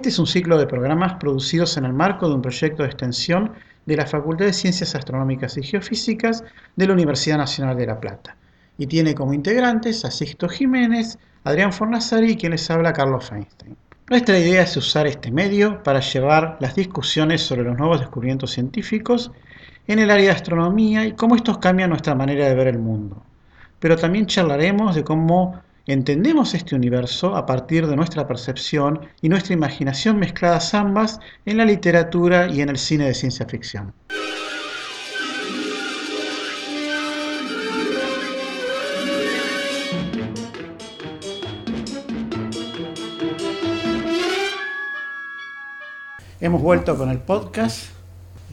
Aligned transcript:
Este 0.00 0.08
es 0.08 0.18
un 0.18 0.26
ciclo 0.26 0.56
de 0.56 0.66
programas 0.66 1.16
producidos 1.20 1.76
en 1.76 1.84
el 1.84 1.92
marco 1.92 2.26
de 2.26 2.34
un 2.34 2.40
proyecto 2.40 2.82
de 2.82 2.88
extensión 2.88 3.52
de 3.84 3.96
la 3.96 4.06
Facultad 4.06 4.46
de 4.46 4.54
Ciencias 4.54 4.94
Astronómicas 4.94 5.58
y 5.58 5.62
Geofísicas 5.62 6.42
de 6.74 6.86
la 6.86 6.94
Universidad 6.94 7.36
Nacional 7.36 7.76
de 7.76 7.86
La 7.86 8.00
Plata 8.00 8.34
y 8.78 8.86
tiene 8.86 9.14
como 9.14 9.34
integrantes 9.34 10.06
a 10.06 10.10
Sixto 10.10 10.48
Jiménez, 10.48 11.18
Adrián 11.44 11.70
Fornazari 11.70 12.30
y 12.30 12.36
quien 12.38 12.52
les 12.52 12.70
habla 12.70 12.94
Carlos 12.94 13.28
Feinstein. 13.28 13.76
Nuestra 14.08 14.38
idea 14.38 14.62
es 14.62 14.74
usar 14.74 15.06
este 15.06 15.30
medio 15.30 15.82
para 15.82 16.00
llevar 16.00 16.56
las 16.60 16.76
discusiones 16.76 17.42
sobre 17.42 17.64
los 17.64 17.76
nuevos 17.76 18.00
descubrimientos 18.00 18.52
científicos 18.52 19.30
en 19.86 19.98
el 19.98 20.10
área 20.10 20.28
de 20.28 20.32
astronomía 20.32 21.04
y 21.04 21.12
cómo 21.12 21.36
estos 21.36 21.58
cambian 21.58 21.90
nuestra 21.90 22.14
manera 22.14 22.48
de 22.48 22.54
ver 22.54 22.68
el 22.68 22.78
mundo. 22.78 23.22
Pero 23.78 23.98
también 23.98 24.24
charlaremos 24.24 24.94
de 24.94 25.04
cómo 25.04 25.60
Entendemos 25.90 26.54
este 26.54 26.76
universo 26.76 27.34
a 27.34 27.46
partir 27.46 27.88
de 27.88 27.96
nuestra 27.96 28.28
percepción 28.28 29.08
y 29.22 29.28
nuestra 29.28 29.54
imaginación 29.54 30.20
mezcladas 30.20 30.72
ambas 30.72 31.18
en 31.44 31.56
la 31.56 31.64
literatura 31.64 32.46
y 32.46 32.60
en 32.60 32.68
el 32.68 32.78
cine 32.78 33.06
de 33.06 33.14
ciencia 33.14 33.44
ficción. 33.46 33.92
Hemos 46.40 46.62
vuelto 46.62 46.96
con 46.96 47.10
el 47.10 47.18
podcast. 47.18 47.90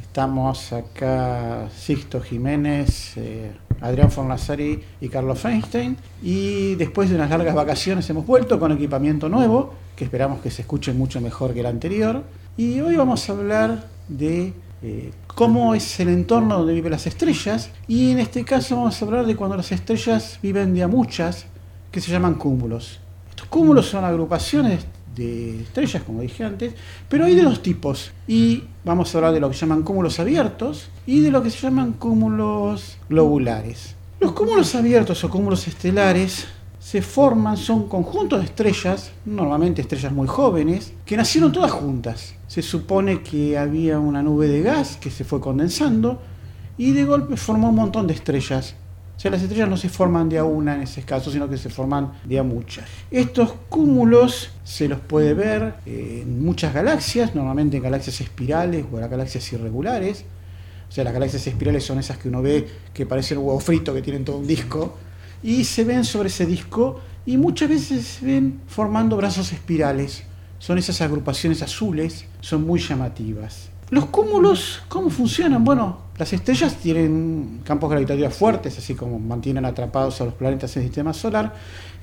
Estamos 0.02 0.74
acá, 0.74 1.70
Sixto 1.70 2.20
Jiménez, 2.20 3.16
eh, 3.16 3.52
Adrián 3.82 4.12
Fornazari 4.12 4.82
y 5.02 5.10
Carlos 5.10 5.40
Feinstein. 5.40 5.98
Y 6.22 6.76
después 6.76 7.10
de 7.10 7.16
unas 7.16 7.30
largas 7.30 7.56
vacaciones 7.56 8.10
hemos 8.10 8.26
vuelto 8.26 8.60
con 8.60 8.72
equipamiento 8.72 9.30
nuevo, 9.30 9.74
que 9.96 10.04
esperamos 10.04 10.42
que 10.42 10.52
se 10.52 10.62
escuche 10.64 10.94
mucho 10.94 11.22
mejor 11.22 11.54
que 11.54 11.62
el 11.62 11.66
anterior. 11.66 12.24
Y 12.58 12.80
hoy 12.80 12.96
vamos 12.96 13.30
a 13.30 13.34
hablar 13.34 13.88
de 14.08 14.54
eh, 14.84 15.12
cómo 15.28 15.76
es 15.76 16.00
el 16.00 16.10
entorno 16.10 16.58
donde 16.58 16.74
viven 16.74 16.92
las 16.92 17.08
estrellas. 17.08 17.72
Y 17.88 18.12
en 18.12 18.20
este 18.20 18.44
caso 18.44 18.76
vamos 18.76 19.02
a 19.02 19.06
hablar 19.06 19.26
de 19.26 19.36
cuando 19.36 19.58
las 19.58 19.72
estrellas 19.72 20.40
viven 20.42 20.74
de 20.74 20.84
a 20.84 20.88
muchas, 20.88 21.46
que 21.92 22.02
se 22.02 22.12
llaman 22.12 22.36
cúmulos. 22.36 23.00
Estos 23.30 23.48
cúmulos 23.48 23.88
son 23.88 24.04
agrupaciones 24.04 24.86
de 25.18 25.62
estrellas, 25.62 26.04
como 26.04 26.22
dije 26.22 26.44
antes, 26.44 26.74
pero 27.10 27.26
hay 27.26 27.36
de 27.36 27.42
dos 27.42 27.62
tipos. 27.62 28.12
Y 28.28 28.64
vamos 28.86 29.14
a 29.14 29.18
hablar 29.18 29.34
de 29.34 29.40
lo 29.40 29.50
que 29.50 29.56
se 29.56 29.62
llaman 29.62 29.84
cúmulos 29.84 30.20
abiertos 30.20 30.90
y 31.06 31.20
de 31.20 31.32
lo 31.32 31.44
que 31.44 31.50
se 31.50 31.60
llaman 31.60 31.94
cúmulos 31.94 32.98
globulares. 33.10 33.96
Los 34.20 34.32
cúmulos 34.32 34.74
abiertos 34.76 35.24
o 35.24 35.30
cúmulos 35.30 35.68
estelares 35.68 36.48
se 36.80 37.02
forman, 37.02 37.58
son 37.58 37.90
conjuntos 37.90 38.40
de 38.40 38.46
estrellas, 38.46 39.12
normalmente 39.26 39.82
estrellas 39.82 40.14
muy 40.14 40.28
jóvenes, 40.28 40.94
que 41.06 41.18
nacieron 41.18 41.52
todas 41.52 41.72
juntas. 41.72 42.36
Se 42.48 42.62
supone 42.62 43.22
que 43.24 43.58
había 43.58 44.00
una 44.00 44.24
nube 44.24 44.48
de 44.48 44.62
gas 44.62 44.96
que 44.96 45.12
se 45.12 45.26
fue 45.26 45.42
condensando 45.42 46.22
y 46.78 46.92
de 46.92 47.04
golpe 47.04 47.36
formó 47.36 47.70
un 47.70 47.76
montón 47.76 48.08
de 48.08 48.14
estrellas 48.14 48.76
o 49.18 49.20
sea, 49.20 49.32
las 49.32 49.42
estrellas 49.42 49.68
no 49.68 49.78
se 49.78 49.90
forman 49.90 50.30
de 50.30 50.38
a 50.38 50.44
una 50.44 50.76
en 50.76 50.84
ese 50.84 51.02
caso, 51.02 51.32
sino 51.32 51.50
que 51.50 51.58
se 51.58 51.70
forman 51.70 52.14
de 52.24 52.38
a 52.38 52.44
muchas. 52.44 52.86
Estos 53.10 53.52
cúmulos 53.68 54.52
se 54.64 54.88
los 54.88 55.00
puede 55.00 55.34
ver 55.34 55.74
en 55.88 56.46
muchas 56.46 56.72
galaxias, 56.72 57.34
normalmente 57.34 57.78
en 57.78 57.84
galaxias 57.84 58.22
espirales 58.22 58.86
o 58.92 59.00
en 59.00 59.10
galaxias 59.10 59.52
irregulares. 59.54 60.24
O 60.88 60.92
sea, 60.92 61.04
las 61.04 61.14
galaxias 61.14 61.48
espirales 61.48 61.84
son 61.84 61.98
esas 61.98 62.20
que 62.20 62.30
uno 62.30 62.44
ve 62.44 62.68
que 62.94 63.08
parecen 63.08 63.40
un 63.40 63.46
huevo 63.46 63.60
frito, 63.60 63.92
que 63.92 64.04
tienen 64.04 64.24
todo 64.24 64.38
un 64.38 64.46
disco, 64.46 64.96
y 65.42 65.64
se 65.64 65.84
ven 65.84 66.06
sobre 66.06 66.30
ese 66.30 66.46
disco 66.46 67.02
y 67.26 67.38
muchas 67.38 67.70
veces 67.70 68.06
se 68.06 68.26
ven 68.26 68.62
formando 68.68 69.18
brazos 69.18 69.52
espirales. 69.52 70.26
Son 70.60 70.78
esas 70.78 71.02
agrupaciones 71.02 71.64
azules, 71.64 72.26
son 72.40 72.68
muy 72.68 72.80
llamativas. 72.80 73.70
Los 73.90 74.08
cúmulos, 74.08 74.82
¿cómo 74.90 75.10
funcionan? 75.10 75.64
Bueno, 75.64 75.98
las 76.18 76.34
estrellas 76.34 76.76
tienen 76.76 77.62
campos 77.64 77.90
gravitatorios 77.90 78.34
fuertes, 78.34 78.78
así 78.78 78.96
como 78.96 79.18
mantienen 79.18 79.64
atrapados 79.64 80.20
a 80.20 80.26
los 80.26 80.34
planetas 80.34 80.76
en 80.76 80.82
el 80.84 80.90
sistema 80.90 81.14
solar. 81.14 81.54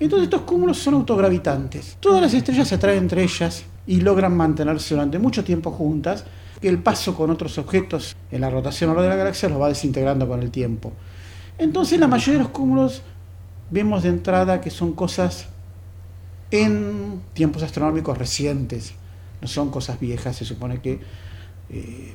Entonces 0.01 0.25
estos 0.25 0.43
cúmulos 0.43 0.79
son 0.79 0.95
autogravitantes. 0.95 1.99
Todas 2.01 2.23
las 2.23 2.33
estrellas 2.33 2.69
se 2.69 2.77
atraen 2.77 2.99
entre 2.99 3.23
ellas 3.23 3.65
y 3.87 4.01
logran 4.01 4.35
mantenerse 4.35 4.95
durante 4.95 5.19
mucho 5.19 5.45
tiempo 5.45 5.71
juntas. 5.73 6.25
El 6.63 6.79
paso 6.79 7.15
con 7.15 7.29
otros 7.31 7.59
objetos 7.59 8.17
en 8.31 8.41
la 8.41 8.49
rotación 8.49 8.97
de 8.97 9.07
la 9.07 9.17
galaxia 9.17 9.51
los 9.51 9.61
va 9.61 9.69
desintegrando 9.69 10.27
con 10.27 10.43
el 10.43 10.51
tiempo. 10.51 10.91
Entonces 11.59 12.01
la 12.01 12.09
mayoría 12.09 12.39
de 12.39 12.45
los 12.45 12.53
cúmulos 12.53 13.03
vemos 13.71 14.05
de 14.05 14.09
entrada 14.09 14.63
que 14.63 14.71
son 14.71 14.93
cosas 14.95 15.49
en 16.51 17.21
tiempos 17.35 17.63
astronómicos 17.63 18.17
recientes, 18.17 18.95
no 19.43 19.49
son 19.49 19.71
cosas 19.71 20.01
viejas, 20.01 20.37
se 20.37 20.45
supone 20.47 20.81
que 20.81 21.01
eh, 21.71 22.15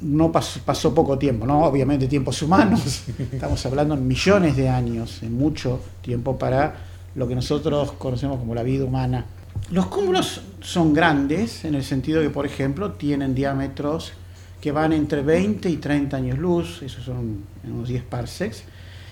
no 0.00 0.30
pasó, 0.30 0.94
poco 0.94 1.18
tiempo, 1.18 1.46
¿no? 1.46 1.64
obviamente 1.64 2.06
tiempos 2.06 2.42
humanos, 2.42 3.04
estamos 3.32 3.64
hablando 3.64 3.94
en 3.94 4.06
millones 4.06 4.56
de 4.56 4.68
años, 4.68 5.22
en 5.22 5.36
mucho 5.36 5.80
tiempo 6.02 6.38
para 6.38 6.76
lo 7.14 7.26
que 7.26 7.34
nosotros 7.34 7.92
conocemos 7.92 8.38
como 8.38 8.54
la 8.54 8.62
vida 8.62 8.84
humana. 8.84 9.24
Los 9.70 9.86
cúmulos 9.86 10.42
son 10.60 10.92
grandes 10.92 11.64
en 11.64 11.74
el 11.74 11.82
sentido 11.82 12.20
que, 12.20 12.30
por 12.30 12.44
ejemplo, 12.44 12.92
tienen 12.92 13.34
diámetros 13.34 14.12
que 14.60 14.70
van 14.70 14.92
entre 14.92 15.22
20 15.22 15.68
y 15.70 15.76
30 15.76 16.16
años 16.16 16.38
luz, 16.38 16.82
esos 16.82 17.04
son 17.04 17.44
unos 17.64 17.88
10 17.88 18.02
parsecs, 18.04 18.64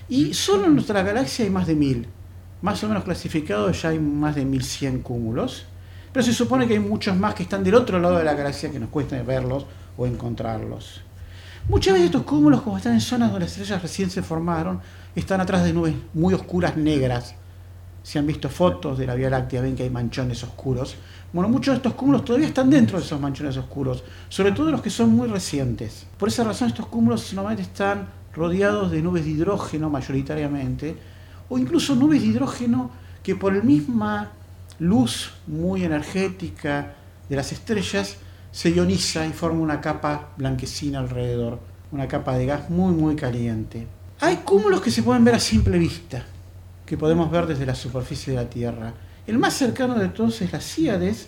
y 0.07 0.33
solo 0.33 0.65
en 0.65 0.75
nuestra 0.75 1.01
galaxia 1.01 1.45
hay 1.45 1.51
más 1.51 1.65
de 1.65 1.75
1000. 1.75 2.07
Más 2.61 2.83
o 2.83 2.87
menos 2.87 3.03
clasificados 3.03 3.81
ya 3.81 3.89
hay 3.89 3.99
más 3.99 4.35
de 4.35 4.45
1100 4.45 5.01
cúmulos, 5.01 5.65
pero 6.15 6.25
se 6.25 6.31
supone 6.31 6.65
que 6.65 6.75
hay 6.75 6.79
muchos 6.79 7.13
más 7.17 7.35
que 7.35 7.43
están 7.43 7.61
del 7.61 7.75
otro 7.75 7.99
lado 7.99 8.17
de 8.17 8.23
la 8.23 8.33
galaxia 8.33 8.71
que 8.71 8.79
nos 8.79 8.87
cuesta 8.87 9.21
verlos 9.21 9.65
o 9.97 10.05
encontrarlos. 10.05 11.01
Muchas 11.67 11.91
veces 11.91 12.05
estos 12.05 12.23
cúmulos, 12.23 12.61
como 12.61 12.77
están 12.77 12.93
en 12.93 13.01
zonas 13.01 13.31
donde 13.31 13.43
las 13.43 13.51
estrellas 13.51 13.81
recién 13.81 14.09
se 14.09 14.21
formaron, 14.21 14.79
están 15.13 15.41
atrás 15.41 15.65
de 15.65 15.73
nubes 15.73 15.93
muy 16.13 16.33
oscuras 16.33 16.77
negras. 16.77 17.35
Si 18.01 18.17
han 18.17 18.25
visto 18.25 18.47
fotos 18.47 18.97
de 18.97 19.05
la 19.05 19.15
Vía 19.15 19.29
Láctea, 19.29 19.59
ven 19.59 19.75
que 19.75 19.83
hay 19.83 19.89
manchones 19.89 20.41
oscuros. 20.45 20.95
Bueno, 21.33 21.49
muchos 21.49 21.73
de 21.73 21.77
estos 21.79 21.95
cúmulos 21.95 22.23
todavía 22.23 22.47
están 22.47 22.69
dentro 22.69 22.97
de 22.97 23.03
esos 23.03 23.19
manchones 23.19 23.57
oscuros, 23.57 24.01
sobre 24.29 24.53
todo 24.53 24.71
los 24.71 24.81
que 24.81 24.89
son 24.89 25.09
muy 25.09 25.27
recientes. 25.27 26.07
Por 26.17 26.29
esa 26.29 26.45
razón 26.45 26.69
estos 26.69 26.87
cúmulos 26.87 27.33
normalmente 27.33 27.69
están 27.69 28.07
rodeados 28.33 28.89
de 28.89 29.01
nubes 29.01 29.25
de 29.25 29.31
hidrógeno 29.31 29.89
mayoritariamente, 29.89 30.95
o 31.49 31.57
incluso 31.57 31.93
nubes 31.93 32.21
de 32.21 32.27
hidrógeno 32.27 32.89
que 33.21 33.35
por 33.35 33.53
la 33.53 33.61
misma 33.61 34.31
luz 34.79 35.31
muy 35.47 35.83
energética 35.83 36.93
de 37.29 37.35
las 37.35 37.51
estrellas 37.51 38.17
se 38.51 38.71
ioniza 38.71 39.25
y 39.25 39.33
forma 39.33 39.59
una 39.59 39.81
capa 39.81 40.29
blanquecina 40.37 40.99
alrededor, 40.99 41.59
una 41.91 42.07
capa 42.07 42.37
de 42.37 42.45
gas 42.45 42.69
muy 42.69 42.93
muy 42.93 43.15
caliente. 43.15 43.87
Hay 44.21 44.37
cúmulos 44.37 44.81
que 44.81 44.91
se 44.91 45.03
pueden 45.03 45.25
ver 45.25 45.35
a 45.35 45.39
simple 45.39 45.77
vista, 45.77 46.23
que 46.85 46.97
podemos 46.97 47.29
ver 47.29 47.47
desde 47.47 47.65
la 47.65 47.75
superficie 47.75 48.33
de 48.33 48.43
la 48.43 48.49
Tierra. 48.49 48.93
El 49.27 49.39
más 49.39 49.53
cercano 49.53 49.95
de 49.95 50.07
todos 50.07 50.41
es 50.41 50.53
la 50.53 50.61
Cíades, 50.61 51.27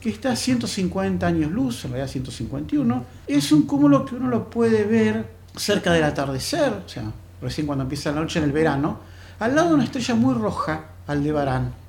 que 0.00 0.10
está 0.10 0.32
a 0.32 0.36
150 0.36 1.26
años 1.26 1.50
luz, 1.50 1.84
en 1.84 1.92
realidad 1.92 2.12
151. 2.12 3.04
Es 3.26 3.50
un 3.50 3.62
cúmulo 3.62 4.04
que 4.04 4.14
uno 4.14 4.28
lo 4.28 4.48
puede 4.48 4.84
ver 4.84 5.26
cerca 5.56 5.92
del 5.92 6.04
atardecer, 6.04 6.72
o 6.86 6.88
sea, 6.88 7.10
recién 7.42 7.66
cuando 7.66 7.82
empieza 7.82 8.12
la 8.12 8.20
noche 8.20 8.38
en 8.38 8.44
el 8.44 8.52
verano, 8.52 9.00
al 9.40 9.56
lado 9.56 9.70
de 9.70 9.74
una 9.74 9.84
estrella 9.84 10.14
muy 10.14 10.34
roja, 10.34 10.84
Aldebarán 11.08 11.87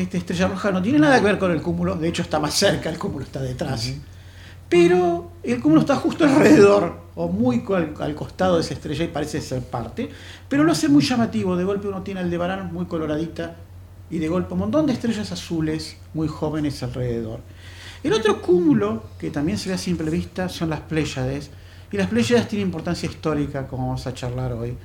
esta 0.00 0.18
estrella 0.18 0.48
roja 0.48 0.72
no 0.72 0.82
tiene 0.82 0.98
nada 0.98 1.18
que 1.20 1.26
ver 1.26 1.38
con 1.38 1.52
el 1.52 1.62
cúmulo, 1.62 1.94
de 1.94 2.08
hecho 2.08 2.22
está 2.22 2.40
más 2.40 2.54
cerca, 2.54 2.90
el 2.90 2.98
cúmulo 2.98 3.24
está 3.24 3.40
detrás. 3.40 3.92
Pero 4.68 5.32
el 5.42 5.60
cúmulo 5.60 5.82
está 5.82 5.96
justo 5.96 6.24
alrededor, 6.24 7.04
o 7.14 7.28
muy 7.28 7.64
al, 8.00 8.14
costado 8.14 8.56
de 8.56 8.62
esa 8.62 8.74
estrella 8.74 9.04
y 9.04 9.08
parece 9.08 9.40
ser 9.40 9.62
parte, 9.62 10.10
pero 10.48 10.64
lo 10.64 10.72
hace 10.72 10.88
muy 10.88 11.02
llamativo. 11.02 11.56
De 11.56 11.64
golpe 11.64 11.88
uno 11.88 12.02
tiene 12.02 12.20
Aldebarán 12.20 12.72
muy 12.72 12.86
coloradita 12.86 13.56
y 14.10 14.18
de 14.18 14.28
golpe 14.28 14.54
un 14.54 14.60
montón 14.60 14.86
de 14.86 14.94
estrellas 14.94 15.30
azules 15.30 15.96
muy 16.12 16.28
jóvenes 16.28 16.82
alrededor. 16.82 17.40
El 18.02 18.12
otro 18.12 18.42
cúmulo, 18.42 19.04
que 19.18 19.30
también 19.30 19.58
se 19.58 19.68
ve 19.68 19.76
a 19.76 19.78
simple 19.78 20.10
vista, 20.10 20.48
son 20.48 20.70
las 20.70 20.80
Pléyades. 20.80 21.50
Y 21.90 21.96
las 21.96 22.08
Pléyades 22.08 22.48
tienen 22.48 22.66
importancia 22.66 23.08
histórica, 23.08 23.66
como 23.66 23.86
vamos 23.86 24.06
a 24.06 24.12
charlar 24.12 24.52
hoy, 24.52 24.76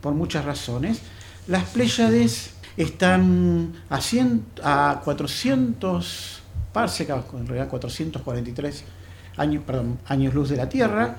por 0.00 0.14
muchas 0.14 0.44
razones. 0.44 1.00
Las 1.46 1.64
Pléyades 1.64 2.53
están 2.76 3.72
a, 3.88 4.90
a 4.90 5.00
400 5.00 6.42
parsecs, 6.72 7.10
en 7.10 7.46
realidad 7.46 7.68
443 7.68 8.84
años, 9.36 9.62
años 10.06 10.34
luz 10.34 10.50
de 10.50 10.56
la 10.56 10.68
Tierra, 10.68 11.16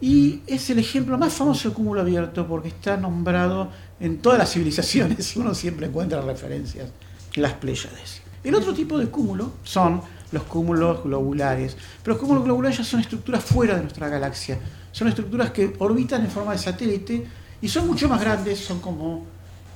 y 0.00 0.40
es 0.46 0.68
el 0.70 0.80
ejemplo 0.80 1.16
más 1.16 1.32
famoso 1.32 1.68
de 1.68 1.74
cúmulo 1.74 2.00
abierto 2.00 2.46
porque 2.46 2.68
está 2.68 2.96
nombrado 2.96 3.70
en 4.00 4.18
todas 4.18 4.38
las 4.38 4.52
civilizaciones, 4.52 5.36
uno 5.36 5.54
siempre 5.54 5.86
encuentra 5.86 6.20
referencias, 6.20 6.88
las 7.36 7.52
Pléyades. 7.54 8.22
El 8.42 8.54
otro 8.56 8.74
tipo 8.74 8.98
de 8.98 9.06
cúmulo 9.06 9.52
son 9.62 10.02
los 10.32 10.42
cúmulos 10.44 11.04
globulares, 11.04 11.76
pero 12.02 12.14
los 12.14 12.20
cúmulos 12.20 12.44
globulares 12.44 12.78
ya 12.78 12.84
son 12.84 13.00
estructuras 13.00 13.44
fuera 13.44 13.76
de 13.76 13.82
nuestra 13.82 14.08
galaxia, 14.08 14.58
son 14.90 15.08
estructuras 15.08 15.50
que 15.50 15.74
orbitan 15.78 16.24
en 16.24 16.30
forma 16.30 16.52
de 16.52 16.58
satélite 16.58 17.24
y 17.60 17.68
son 17.68 17.86
mucho 17.86 18.08
más 18.08 18.20
grandes, 18.20 18.58
son 18.58 18.80
como, 18.80 19.24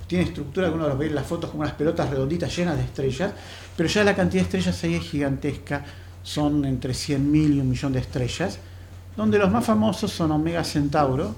tiene 0.07 0.25
estructura 0.25 0.69
que 0.69 0.75
uno 0.75 0.89
los 0.89 0.99
ve 0.99 1.07
en 1.07 1.15
las 1.15 1.27
fotos 1.27 1.51
como 1.51 1.63
unas 1.63 1.75
pelotas 1.75 2.11
redonditas 2.11 2.55
llenas 2.57 2.77
de 2.77 2.85
estrellas, 2.85 3.33
pero 3.77 3.89
ya 3.89 4.05
la 4.05 4.15
cantidad 4.15 4.43
de 4.43 4.47
estrellas 4.47 4.85
ahí 4.85 4.95
es 4.95 5.03
gigantesca, 5.03 5.85
son 6.23 6.65
entre 6.65 6.93
100.000 6.93 7.57
y 7.57 7.61
un 7.61 7.71
millón 7.71 7.93
de 7.93 8.01
estrellas, 8.01 8.59
donde 9.17 9.39
los 9.39 9.51
más 9.51 9.65
famosos 9.65 10.13
son 10.13 10.33
Omega 10.33 10.63
Centauro 10.65 11.35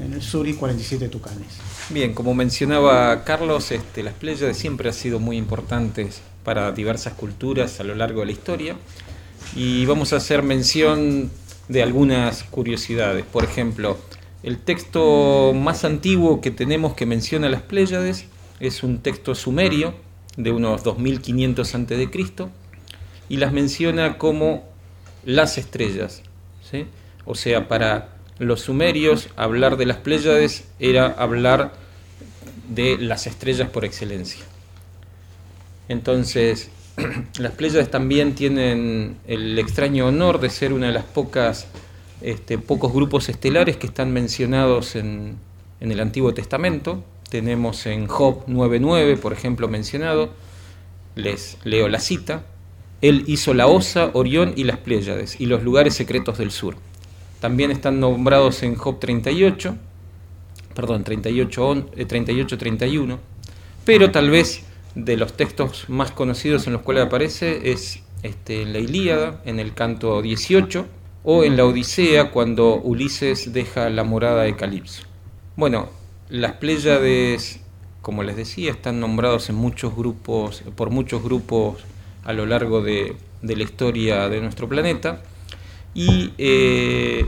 en 0.00 0.12
el 0.12 0.22
sur 0.22 0.46
y 0.46 0.54
47 0.54 1.08
Tucanes. 1.08 1.58
Bien, 1.90 2.14
como 2.14 2.34
mencionaba 2.34 3.24
Carlos, 3.24 3.70
este, 3.70 4.02
las 4.02 4.14
Pléyades 4.14 4.56
siempre 4.56 4.88
han 4.88 4.94
sido 4.94 5.18
muy 5.18 5.36
importantes 5.36 6.22
para 6.44 6.72
diversas 6.72 7.14
culturas 7.14 7.80
a 7.80 7.84
lo 7.84 7.94
largo 7.94 8.20
de 8.20 8.26
la 8.26 8.32
historia 8.32 8.76
y 9.54 9.84
vamos 9.86 10.12
a 10.12 10.16
hacer 10.16 10.42
mención 10.42 11.30
de 11.68 11.82
algunas 11.82 12.44
curiosidades. 12.44 13.24
Por 13.24 13.44
ejemplo, 13.44 13.98
el 14.42 14.58
texto 14.58 15.52
más 15.54 15.84
antiguo 15.84 16.40
que 16.40 16.50
tenemos 16.50 16.94
que 16.94 17.06
menciona 17.06 17.48
las 17.48 17.62
Pléyades 17.62 18.26
es 18.58 18.82
un 18.82 18.98
texto 18.98 19.34
sumerio 19.34 19.94
de 20.36 20.50
unos 20.50 20.82
2500 20.82 21.74
a.C. 21.74 22.08
y 23.28 23.36
las 23.36 23.52
menciona 23.52 24.16
como 24.18 24.64
las 25.24 25.58
estrellas. 25.58 26.22
O 27.24 27.34
sea, 27.34 27.68
para 27.68 28.16
los 28.38 28.62
sumerios 28.62 29.28
hablar 29.36 29.76
de 29.76 29.86
las 29.86 29.98
Pléyades 29.98 30.64
era 30.78 31.06
hablar 31.06 31.72
de 32.68 32.96
las 32.98 33.26
estrellas 33.26 33.68
por 33.68 33.84
excelencia. 33.84 34.44
Entonces, 35.88 36.70
las 37.38 37.52
Pléyades 37.52 37.90
también 37.90 38.34
tienen 38.34 39.16
el 39.26 39.58
extraño 39.58 40.06
honor 40.06 40.40
de 40.40 40.48
ser 40.48 40.72
una 40.72 40.86
de 40.86 40.92
las 40.92 41.04
pocas 41.04 41.66
este, 42.20 42.58
pocos 42.58 42.92
grupos 42.92 43.28
estelares 43.28 43.76
que 43.76 43.86
están 43.86 44.12
mencionados 44.12 44.96
en, 44.96 45.38
el 45.80 46.00
Antiguo 46.00 46.34
Testamento. 46.34 47.02
Tenemos 47.30 47.86
en 47.86 48.06
Job 48.06 48.44
9.9, 48.46 49.18
por 49.18 49.32
ejemplo, 49.32 49.68
mencionado, 49.68 50.30
les 51.14 51.58
leo 51.64 51.88
la 51.88 52.00
cita, 52.00 52.44
él 53.00 53.24
hizo 53.26 53.54
la 53.54 53.66
Osa, 53.66 54.10
Orión 54.12 54.52
y 54.56 54.64
las 54.64 54.78
Pléyades 54.78 55.40
y 55.40 55.46
los 55.46 55.62
lugares 55.62 55.94
secretos 55.94 56.38
del 56.38 56.50
sur. 56.50 56.76
También 57.40 57.70
están 57.70 58.00
nombrados 58.00 58.62
en 58.62 58.74
Job 58.74 58.98
38, 58.98 59.76
perdón, 60.74 61.04
38, 61.04 61.90
38 62.06 62.58
31, 62.58 63.18
pero 63.84 64.10
tal 64.10 64.28
vez 64.28 64.64
de 64.94 65.16
los 65.16 65.34
textos 65.34 65.88
más 65.88 66.10
conocidos 66.10 66.66
en 66.66 66.74
los 66.74 66.82
cuales 66.82 67.04
aparece 67.06 67.70
es 67.70 68.02
este, 68.22 68.62
en 68.62 68.72
la 68.72 68.80
Ilíada, 68.80 69.40
en 69.46 69.60
el 69.60 69.72
canto 69.72 70.20
18, 70.20 70.86
o 71.22 71.44
en 71.44 71.56
la 71.56 71.64
Odisea 71.64 72.30
cuando 72.30 72.76
Ulises 72.76 73.52
deja 73.52 73.90
la 73.90 74.04
morada 74.04 74.42
de 74.42 74.56
Calipso. 74.56 75.02
Bueno, 75.56 75.88
las 76.28 76.52
Pléyades, 76.54 77.60
como 78.02 78.22
les 78.22 78.36
decía, 78.36 78.70
están 78.70 79.00
nombrados 79.00 79.50
en 79.50 79.56
muchos 79.56 79.94
grupos, 79.94 80.62
por 80.76 80.90
muchos 80.90 81.22
grupos 81.22 81.84
a 82.24 82.32
lo 82.32 82.46
largo 82.46 82.82
de, 82.82 83.16
la 83.42 83.62
historia 83.62 84.28
de 84.28 84.40
nuestro 84.40 84.68
planeta 84.68 85.22
y 85.94 86.32
eh, 86.38 87.26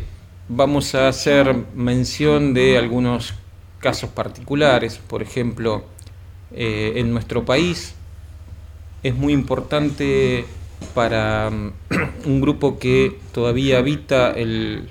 vamos 0.49 0.95
a 0.95 1.09
hacer 1.09 1.55
mención 1.75 2.55
de 2.55 2.79
algunos 2.79 3.35
casos 3.81 4.11
particulares. 4.11 4.99
Por 4.99 5.23
ejemplo, 5.23 5.85
eh, 6.53 6.93
en 6.97 7.13
nuestro 7.13 7.45
país 7.45 7.95
es 9.03 9.15
muy 9.15 9.33
importante 9.33 10.45
para 10.95 11.51
un 12.27 12.41
grupo 12.41 12.79
que 12.79 13.19
todavía 13.33 13.79
habita 13.79 14.31
el, 14.31 14.89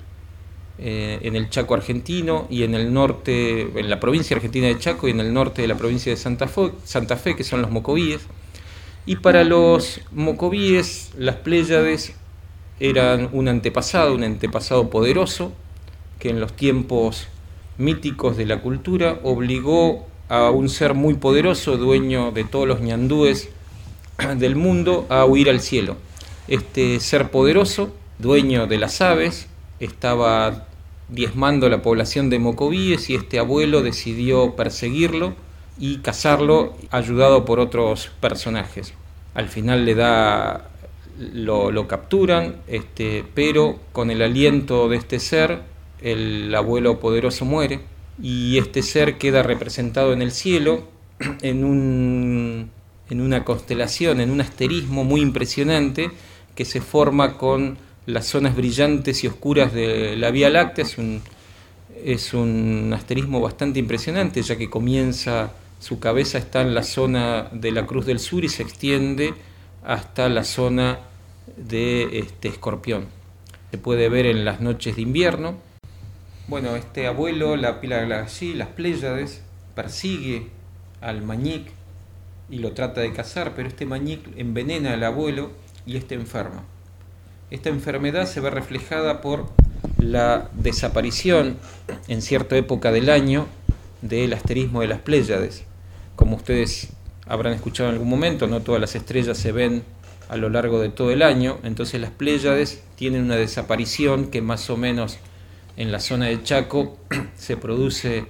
eh, 0.78 1.20
en 1.24 1.36
el 1.36 1.50
Chaco 1.50 1.74
argentino 1.74 2.48
y 2.50 2.64
en 2.64 2.74
el 2.74 2.94
norte, 2.94 3.62
en 3.80 3.90
la 3.90 4.00
provincia 4.00 4.36
argentina 4.36 4.68
de 4.68 4.78
Chaco 4.80 5.08
y 5.08 5.12
en 5.12 5.20
el 5.20 5.34
norte 5.34 5.62
de 5.62 5.68
la 5.68 5.76
provincia 5.76 6.12
de 6.12 6.18
Santa 6.18 6.48
Fe, 6.48 6.72
Santa 6.84 7.18
Fe 7.18 7.36
que 7.36 7.44
son 7.44 7.62
los 7.62 7.72
mocovíes. 7.72 8.22
Y 9.06 9.18
para 9.18 9.44
los 9.44 10.02
mocovíes, 10.12 11.12
las 11.18 11.38
Pléyades 11.38 12.14
eran 12.80 13.30
un 13.32 13.48
antepasado, 13.48 14.14
un 14.14 14.24
antepasado 14.24 14.90
poderoso, 14.90 15.52
que 16.20 16.30
en 16.30 16.40
los 16.40 16.54
tiempos 16.56 17.28
míticos 17.78 18.38
de 18.38 18.46
la 18.46 18.62
cultura 18.62 19.20
obligó 19.24 20.08
a 20.30 20.50
un 20.52 20.70
ser 20.70 20.94
muy 20.94 21.16
poderoso, 21.16 21.78
dueño 21.78 22.32
de 22.32 22.44
todos 22.44 22.68
los 22.68 22.82
ñandúes 22.82 23.50
del 24.38 24.56
mundo, 24.56 25.08
a 25.10 25.26
huir 25.26 25.50
al 25.50 25.62
cielo. 25.62 25.98
Este 26.52 27.00
ser 27.00 27.32
poderoso, 27.32 27.96
dueño 28.20 28.68
de 28.68 28.78
las 28.78 29.00
aves, 29.00 29.48
estaba 29.80 30.68
diezmando 31.08 31.70
la 31.70 31.82
población 31.82 32.30
de 32.30 32.40
Mocovíes 32.40 33.10
y 33.10 33.16
este 33.16 33.40
abuelo 33.40 33.82
decidió 33.82 34.54
perseguirlo 34.58 35.34
y 35.80 36.00
cazarlo 36.00 36.76
ayudado 36.90 37.46
por 37.46 37.62
otros 37.62 38.12
personajes. 38.20 38.94
Al 39.34 39.48
final 39.48 39.86
le 39.86 39.96
da 39.96 40.70
lo, 41.18 41.88
capturan, 41.88 42.58
este, 42.68 43.24
pero 43.34 43.80
con 43.94 44.12
el 44.12 44.22
aliento 44.22 44.90
de 44.90 44.98
este 44.98 45.22
ser, 45.22 45.62
el 46.02 46.54
abuelo 46.54 47.00
poderoso 47.00 47.46
muere 47.46 47.80
y 48.22 48.58
este 48.58 48.82
ser 48.82 49.18
queda 49.18 49.42
representado 49.42 50.12
en 50.12 50.22
el 50.22 50.34
cielo 50.34 50.84
en, 51.44 51.64
un, 51.64 52.72
en 53.10 53.22
una 53.22 53.46
constelación, 53.46 54.20
en 54.20 54.32
un 54.32 54.42
asterismo 54.42 55.06
muy 55.06 55.22
impresionante 55.22 56.12
que 56.56 56.66
se 56.66 56.82
forma 56.82 57.38
con 57.38 57.78
las 58.06 58.28
zonas 58.28 58.56
brillantes 58.56 59.24
y 59.24 59.28
oscuras 59.28 59.74
de 59.74 60.16
la 60.18 60.32
Vía 60.32 60.50
Láctea. 60.50 60.84
Es 60.84 60.98
un, 60.98 61.22
es 62.04 62.34
un 62.34 62.92
asterismo 62.94 63.40
bastante 63.42 63.80
impresionante, 63.80 64.42
ya 64.42 64.58
que 64.58 64.70
comienza, 64.70 65.52
su 65.80 66.00
cabeza 66.00 66.38
está 66.38 66.62
en 66.62 66.74
la 66.74 66.84
zona 66.84 67.50
de 67.52 67.72
la 67.72 67.86
Cruz 67.86 68.06
del 68.06 68.20
Sur 68.20 68.44
y 68.44 68.50
se 68.50 68.64
extiende 68.64 69.34
hasta 69.84 70.30
la 70.30 70.44
zona 70.44 71.00
de 71.58 72.20
este 72.20 72.50
escorpión. 72.50 73.08
Se 73.72 73.78
puede 73.78 74.10
ver 74.10 74.26
en 74.26 74.46
las 74.46 74.62
noches 74.62 74.96
de 74.96 75.02
invierno. 75.02 75.56
Bueno, 76.48 76.76
este 76.76 77.08
abuelo, 77.08 77.56
la 77.56 77.80
pila 77.80 78.02
allí, 78.02 78.54
las 78.54 78.68
Pléyades, 78.70 79.42
persigue 79.76 80.48
al 81.00 81.22
mañic 81.22 81.72
y 82.50 82.60
lo 82.60 82.74
trata 82.74 83.02
de 83.02 83.14
cazar, 83.14 83.54
pero 83.56 83.70
este 83.70 83.86
mañic 83.86 84.20
envenena 84.36 84.94
al 84.94 85.04
abuelo 85.04 85.52
y 85.86 85.98
este 85.98 86.16
enferma. 86.16 86.64
Esta 87.50 87.70
enfermedad 87.70 88.28
se 88.28 88.40
ve 88.40 88.50
reflejada 88.50 89.22
por 89.22 89.50
la 89.98 90.50
desaparición 90.54 91.58
en 92.08 92.22
cierta 92.22 92.56
época 92.56 92.92
del 92.92 93.10
año 93.10 93.48
del 94.02 94.34
asterismo 94.34 94.82
de 94.82 94.88
las 94.88 95.00
Pléyades. 95.00 95.64
Como 96.16 96.36
ustedes 96.36 96.90
habrán 97.28 97.54
escuchado 97.54 97.90
en 97.90 97.96
algún 97.96 98.10
momento, 98.10 98.48
no 98.48 98.62
todas 98.62 98.82
las 98.82 98.96
estrellas 98.96 99.38
se 99.38 99.52
ven 99.52 99.84
a 100.30 100.38
lo 100.38 100.50
largo 100.50 100.80
de 100.80 100.90
todo 100.90 101.12
el 101.12 101.22
año, 101.22 101.60
entonces 101.64 102.00
las 102.00 102.12
Pléyades 102.12 102.84
tienen 102.96 103.24
una 103.24 103.36
desaparición 103.36 104.28
que 104.28 104.42
más 104.42 104.70
o 104.70 104.78
menos 104.78 105.18
en 105.78 105.92
la 105.92 106.00
zona 106.00 106.28
de 106.28 106.42
Chaco 106.44 106.98
se 107.36 107.58
produce 107.58 108.26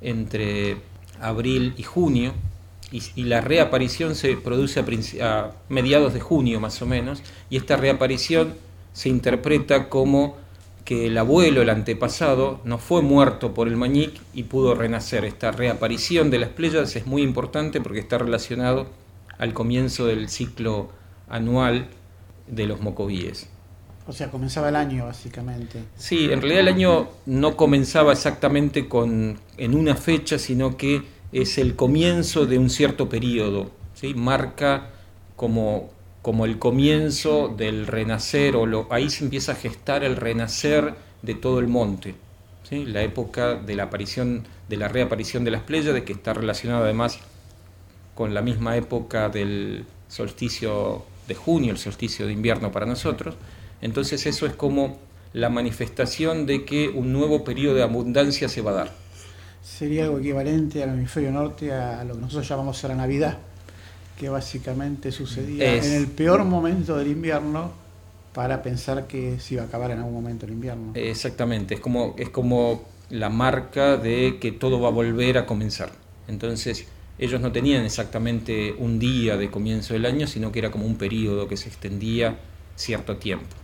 entre 0.00 0.76
abril 1.20 1.74
y 1.76 1.82
junio, 1.82 2.34
y, 2.92 3.24
la 3.24 3.40
reaparición 3.40 4.14
se 4.14 4.36
produce 4.36 4.80
a, 4.80 4.84
a, 5.26 5.52
mediados 5.68 6.14
de 6.14 6.20
junio 6.20 6.60
más 6.60 6.80
o 6.82 6.86
menos, 6.86 7.22
y 7.50 7.56
esta 7.56 7.76
reaparición 7.76 8.54
se 8.92 9.08
interpreta 9.08 9.88
como 9.88 10.36
que 10.84 11.08
el 11.08 11.18
abuelo, 11.18 11.62
el 11.62 11.70
antepasado, 11.70 12.60
no 12.64 12.78
fue 12.78 13.02
muerto 13.02 13.52
por 13.52 13.66
el 13.66 13.76
mañic 13.76 14.12
y 14.32 14.44
pudo 14.44 14.74
renacer. 14.74 15.24
Esta 15.24 15.50
reaparición 15.50 16.30
de 16.30 16.38
las 16.38 16.50
Pléyades 16.50 16.94
es 16.94 17.06
muy 17.06 17.22
importante 17.22 17.80
porque 17.80 17.98
está 17.98 18.18
relacionado 18.18 18.86
al 19.36 19.52
comienzo 19.52 20.06
del 20.06 20.28
ciclo 20.28 20.88
anual 21.28 21.88
de 22.46 22.66
los 22.66 22.80
mocovíes. 22.80 23.48
O 24.06 24.12
sea, 24.12 24.30
comenzaba 24.30 24.68
el 24.68 24.76
año 24.76 25.06
básicamente. 25.06 25.82
Sí, 25.96 26.30
en 26.30 26.40
realidad 26.40 26.60
el 26.60 26.68
año 26.68 27.08
no 27.26 27.56
comenzaba 27.56 28.12
exactamente 28.12 28.88
con, 28.88 29.40
en 29.56 29.74
una 29.74 29.96
fecha, 29.96 30.38
sino 30.38 30.76
que 30.76 31.02
es 31.40 31.58
el 31.58 31.76
comienzo 31.76 32.46
de 32.46 32.58
un 32.58 32.70
cierto 32.70 33.08
periodo. 33.08 33.70
¿sí? 33.94 34.14
Marca 34.14 34.90
como, 35.36 35.90
como 36.22 36.44
el 36.44 36.58
comienzo 36.58 37.48
del 37.48 37.86
renacer, 37.86 38.56
o 38.56 38.66
lo, 38.66 38.86
ahí 38.90 39.10
se 39.10 39.24
empieza 39.24 39.52
a 39.52 39.54
gestar 39.56 40.04
el 40.04 40.16
renacer 40.16 40.94
de 41.22 41.34
todo 41.34 41.58
el 41.58 41.68
monte. 41.68 42.14
¿sí? 42.68 42.86
La 42.86 43.02
época 43.02 43.54
de 43.54 43.74
la 43.76 43.84
aparición, 43.84 44.46
de 44.68 44.76
la 44.76 44.88
reaparición 44.88 45.44
de 45.44 45.50
las 45.50 45.62
Pléyades, 45.62 46.04
que 46.04 46.12
está 46.12 46.32
relacionada 46.32 46.84
además 46.84 47.18
con 48.14 48.32
la 48.32 48.40
misma 48.40 48.76
época 48.76 49.28
del 49.28 49.84
solsticio 50.08 51.04
de 51.28 51.34
junio, 51.34 51.72
el 51.72 51.78
solsticio 51.78 52.26
de 52.26 52.32
invierno 52.32 52.72
para 52.72 52.86
nosotros. 52.86 53.34
Entonces 53.82 54.24
eso 54.26 54.46
es 54.46 54.54
como 54.54 54.98
la 55.34 55.50
manifestación 55.50 56.46
de 56.46 56.64
que 56.64 56.88
un 56.88 57.12
nuevo 57.12 57.44
periodo 57.44 57.74
de 57.74 57.82
abundancia 57.82 58.48
se 58.48 58.62
va 58.62 58.70
a 58.70 58.74
dar. 58.74 59.05
Sería 59.66 60.04
algo 60.04 60.18
equivalente 60.20 60.82
al 60.82 60.90
hemisferio 60.90 61.32
norte 61.32 61.72
a 61.72 62.04
lo 62.04 62.14
que 62.14 62.20
nosotros 62.20 62.48
llamamos 62.48 62.80
la 62.84 62.94
Navidad, 62.94 63.36
que 64.16 64.28
básicamente 64.28 65.10
sucedía 65.10 65.74
Es- 65.74 65.86
en 65.86 65.92
el 65.94 66.06
peor 66.06 66.44
momento 66.44 66.96
del 66.96 67.08
invierno 67.08 67.72
para 68.32 68.62
pensar 68.62 69.08
que 69.08 69.40
se 69.40 69.54
iba 69.54 69.64
a 69.64 69.66
acabar 69.66 69.90
en 69.90 69.98
algún 69.98 70.14
momento 70.14 70.46
el 70.46 70.52
invierno. 70.52 70.92
Exactamente, 70.94 71.74
es 71.74 71.80
como, 71.80 72.14
es 72.16 72.28
como 72.28 72.84
la 73.10 73.28
marca 73.28 73.96
de 73.96 74.38
que 74.40 74.52
todo 74.52 74.80
va 74.80 74.88
a 74.88 74.92
volver 74.92 75.36
a 75.36 75.46
comenzar. 75.46 75.90
Entonces, 76.28 76.86
ellos 77.18 77.40
no 77.40 77.50
tenían 77.50 77.84
exactamente 77.84 78.72
un 78.78 78.98
día 79.00 79.36
de 79.36 79.50
comienzo 79.50 79.94
del 79.94 80.06
año, 80.06 80.28
sino 80.28 80.52
que 80.52 80.60
era 80.60 80.70
como 80.70 80.86
un 80.86 80.96
periodo 80.96 81.48
que 81.48 81.56
se 81.56 81.68
extendía 81.68 82.38
cierto 82.76 83.16
tiempo. 83.16 83.56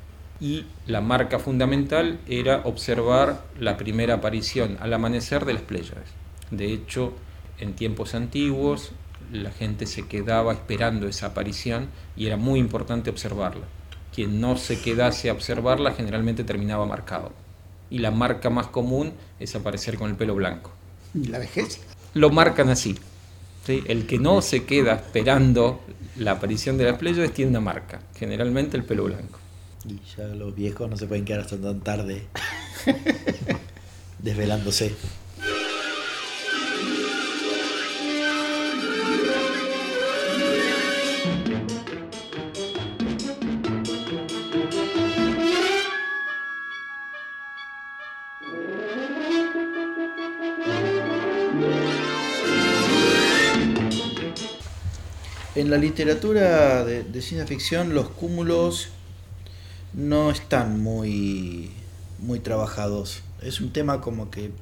Y 0.43 0.67
la 0.89 1.01
marca 1.01 1.39
fundamental 1.39 2.19
era 2.27 2.63
observar 2.65 3.45
la 3.61 3.77
primera 3.77 4.15
aparición 4.15 4.77
al 4.81 4.93
amanecer 4.93 5.45
de 5.45 5.53
las 5.53 5.63
Pléyades. 5.63 6.09
De 6.51 6.73
hecho, 6.73 7.13
en 7.61 7.75
tiempos 7.75 8.17
antiguos, 8.17 8.91
la 9.31 9.53
gente 9.53 9.87
se 9.87 10.09
quedaba 10.09 10.53
esperando 10.53 11.07
esa 11.07 11.27
aparición 11.27 11.91
y 12.17 12.27
era 12.27 12.37
muy 12.37 12.59
importante 12.59 13.09
observarla. 13.09 13.67
Quien 14.13 14.41
no 14.41 14.57
se 14.57 14.81
quedase 14.81 15.31
a 15.31 15.33
observarla 15.33 15.93
generalmente 15.93 16.43
terminaba 16.43 16.87
marcado. 16.87 17.31
Y 17.89 17.99
la 17.99 18.11
marca 18.11 18.51
más 18.51 18.67
común 18.67 19.13
es 19.39 19.55
aparecer 19.55 19.97
con 19.97 20.11
el 20.11 20.17
pelo 20.17 20.35
blanco. 20.35 20.73
¿Y 21.15 21.29
la 21.29 21.39
vejez? 21.39 21.83
Lo 22.15 22.31
marcan 22.31 22.69
así. 22.69 22.99
¿sí? 23.65 23.85
El 23.87 24.09
que 24.09 24.19
no 24.19 24.43
se 24.43 24.65
queda 24.65 24.95
esperando 24.95 25.83
la 26.17 26.33
aparición 26.33 26.79
de 26.79 26.87
las 26.87 26.99
Pléyades 26.99 27.33
tiene 27.33 27.51
una 27.51 27.61
marca, 27.61 28.01
generalmente 28.17 28.77
el 28.77 28.83
pelo 28.83 29.05
blanco. 29.05 29.39
Y 29.85 30.01
ya 30.17 30.29
los 30.29 30.55
viejos 30.55 30.89
no 30.89 30.97
se 30.97 31.07
pueden 31.07 31.25
quedar 31.25 31.41
hasta 31.41 31.57
tan 31.57 31.81
tarde 31.81 32.23
desvelándose. 34.21 34.95
En 55.55 55.71
la 55.71 55.77
literatura 55.77 56.85
de, 56.85 57.03
de 57.03 57.23
ciencia 57.23 57.47
ficción 57.47 57.95
los 57.95 58.09
cúmulos 58.11 58.89
no 59.95 60.31
están 60.31 60.83
muy, 60.83 61.71
muy 62.19 62.41
trabajados. 62.41 63.23
Es 63.43 63.61
un 63.61 63.73
tema 63.73 64.01
como 64.01 64.31
que 64.31 64.53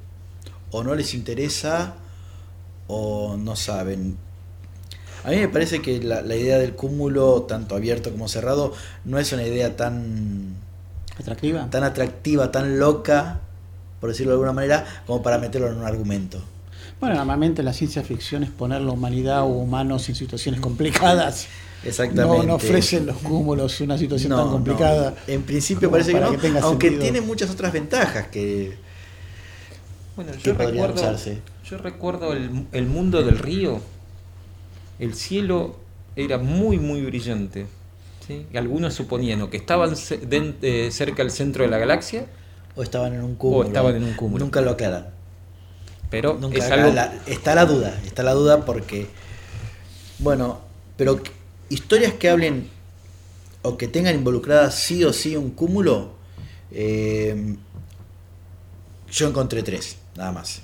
o 0.71 0.83
no 0.83 0.95
les 0.95 1.13
interesa 1.13 1.95
o 2.87 3.37
no 3.37 3.55
saben. 3.55 4.17
A 5.23 5.29
mí 5.29 5.37
me 5.37 5.47
parece 5.47 5.81
que 5.81 6.01
la, 6.01 6.21
la 6.21 6.35
idea 6.35 6.57
del 6.57 6.73
cúmulo, 6.73 7.43
tanto 7.43 7.75
abierto 7.75 8.11
como 8.11 8.27
cerrado, 8.27 8.73
no 9.05 9.19
es 9.19 9.31
una 9.33 9.43
idea 9.43 9.75
tan, 9.75 10.55
¿Atractiva? 11.19 11.69
tan 11.69 11.83
atractiva, 11.83 12.51
tan 12.51 12.79
loca, 12.79 13.39
por 13.99 14.09
decirlo 14.09 14.31
de 14.31 14.35
alguna 14.35 14.53
manera, 14.53 14.85
como 15.05 15.21
para 15.21 15.37
meterlo 15.37 15.67
en 15.67 15.77
un 15.77 15.85
argumento. 15.85 16.41
Bueno, 16.99 17.15
normalmente 17.15 17.61
la 17.61 17.73
ciencia 17.73 18.03
ficción 18.03 18.43
es 18.43 18.49
poner 18.49 18.81
la 18.81 18.91
humanidad 18.91 19.43
o 19.43 19.47
humanos 19.47 20.09
en 20.09 20.15
situaciones 20.15 20.59
complicadas. 20.59 21.47
Exactamente. 21.83 22.37
No, 22.37 22.43
no 22.43 22.55
ofrecen 22.55 23.05
los 23.07 23.17
cúmulos 23.17 23.81
una 23.81 23.97
situación 23.97 24.29
No, 24.29 24.37
tan 24.37 24.45
no. 24.47 24.51
complicada. 24.53 25.15
En 25.27 25.41
principio 25.43 25.89
parece 25.89 26.13
que 26.13 26.19
no, 26.19 26.31
tenga 26.37 26.61
aunque 26.61 26.87
sentido. 26.89 27.11
tiene 27.11 27.21
muchas 27.25 27.49
otras 27.49 27.73
ventajas 27.73 28.27
que, 28.27 28.77
Bueno, 30.15 30.31
que 30.43 30.53
podrían 30.53 30.91
usarse. 30.91 31.39
yo 31.65 31.77
recuerdo 31.77 32.33
el, 32.33 32.67
el 32.71 32.85
mundo 32.85 33.23
del 33.23 33.37
río. 33.39 33.79
El 34.99 35.15
cielo 35.15 35.77
era 36.15 36.37
muy, 36.37 36.77
muy 36.77 37.01
brillante. 37.01 37.65
¿sí? 38.27 38.45
Y 38.53 38.57
Algunos 38.57 38.93
suponían 38.93 39.41
o 39.41 39.49
que 39.49 39.57
estaban 39.57 39.93
eh, 40.21 40.89
cerca 40.91 41.23
del 41.23 41.31
centro 41.31 41.63
de 41.63 41.69
la 41.71 41.79
galaxia, 41.79 42.27
O 42.75 42.83
estaban 42.83 43.13
en 43.15 43.21
un 43.23 43.33
cúmulo. 43.35 43.67
estaban 43.67 43.95
en 43.95 44.03
un 44.03 44.13
cúmulo. 44.13 44.43
Nunca 44.45 44.61
lo 44.61 44.71
aclaran. 44.71 45.07
pero 46.11 46.37
Nunca 46.39 46.59
es 46.59 46.65
aclaran. 46.65 46.85
algo... 46.85 46.95
La- 46.95 47.13
está 47.25 47.55
la 47.55 47.65
duda, 47.65 47.99
está 48.05 48.21
la 48.21 48.33
duda 48.33 48.65
porque, 48.65 49.07
bueno, 50.19 50.59
pero 50.97 51.19
historias 51.71 52.13
que 52.13 52.29
hablen 52.29 52.69
o 53.61 53.77
que 53.77 53.87
tengan 53.87 54.15
involucradas 54.15 54.75
sí 54.75 55.03
o 55.03 55.13
sí 55.13 55.35
un 55.37 55.51
cúmulo, 55.51 56.11
eh, 56.71 57.55
yo 59.09 59.27
encontré 59.27 59.63
tres, 59.63 59.97
nada 60.15 60.31
más. 60.31 60.61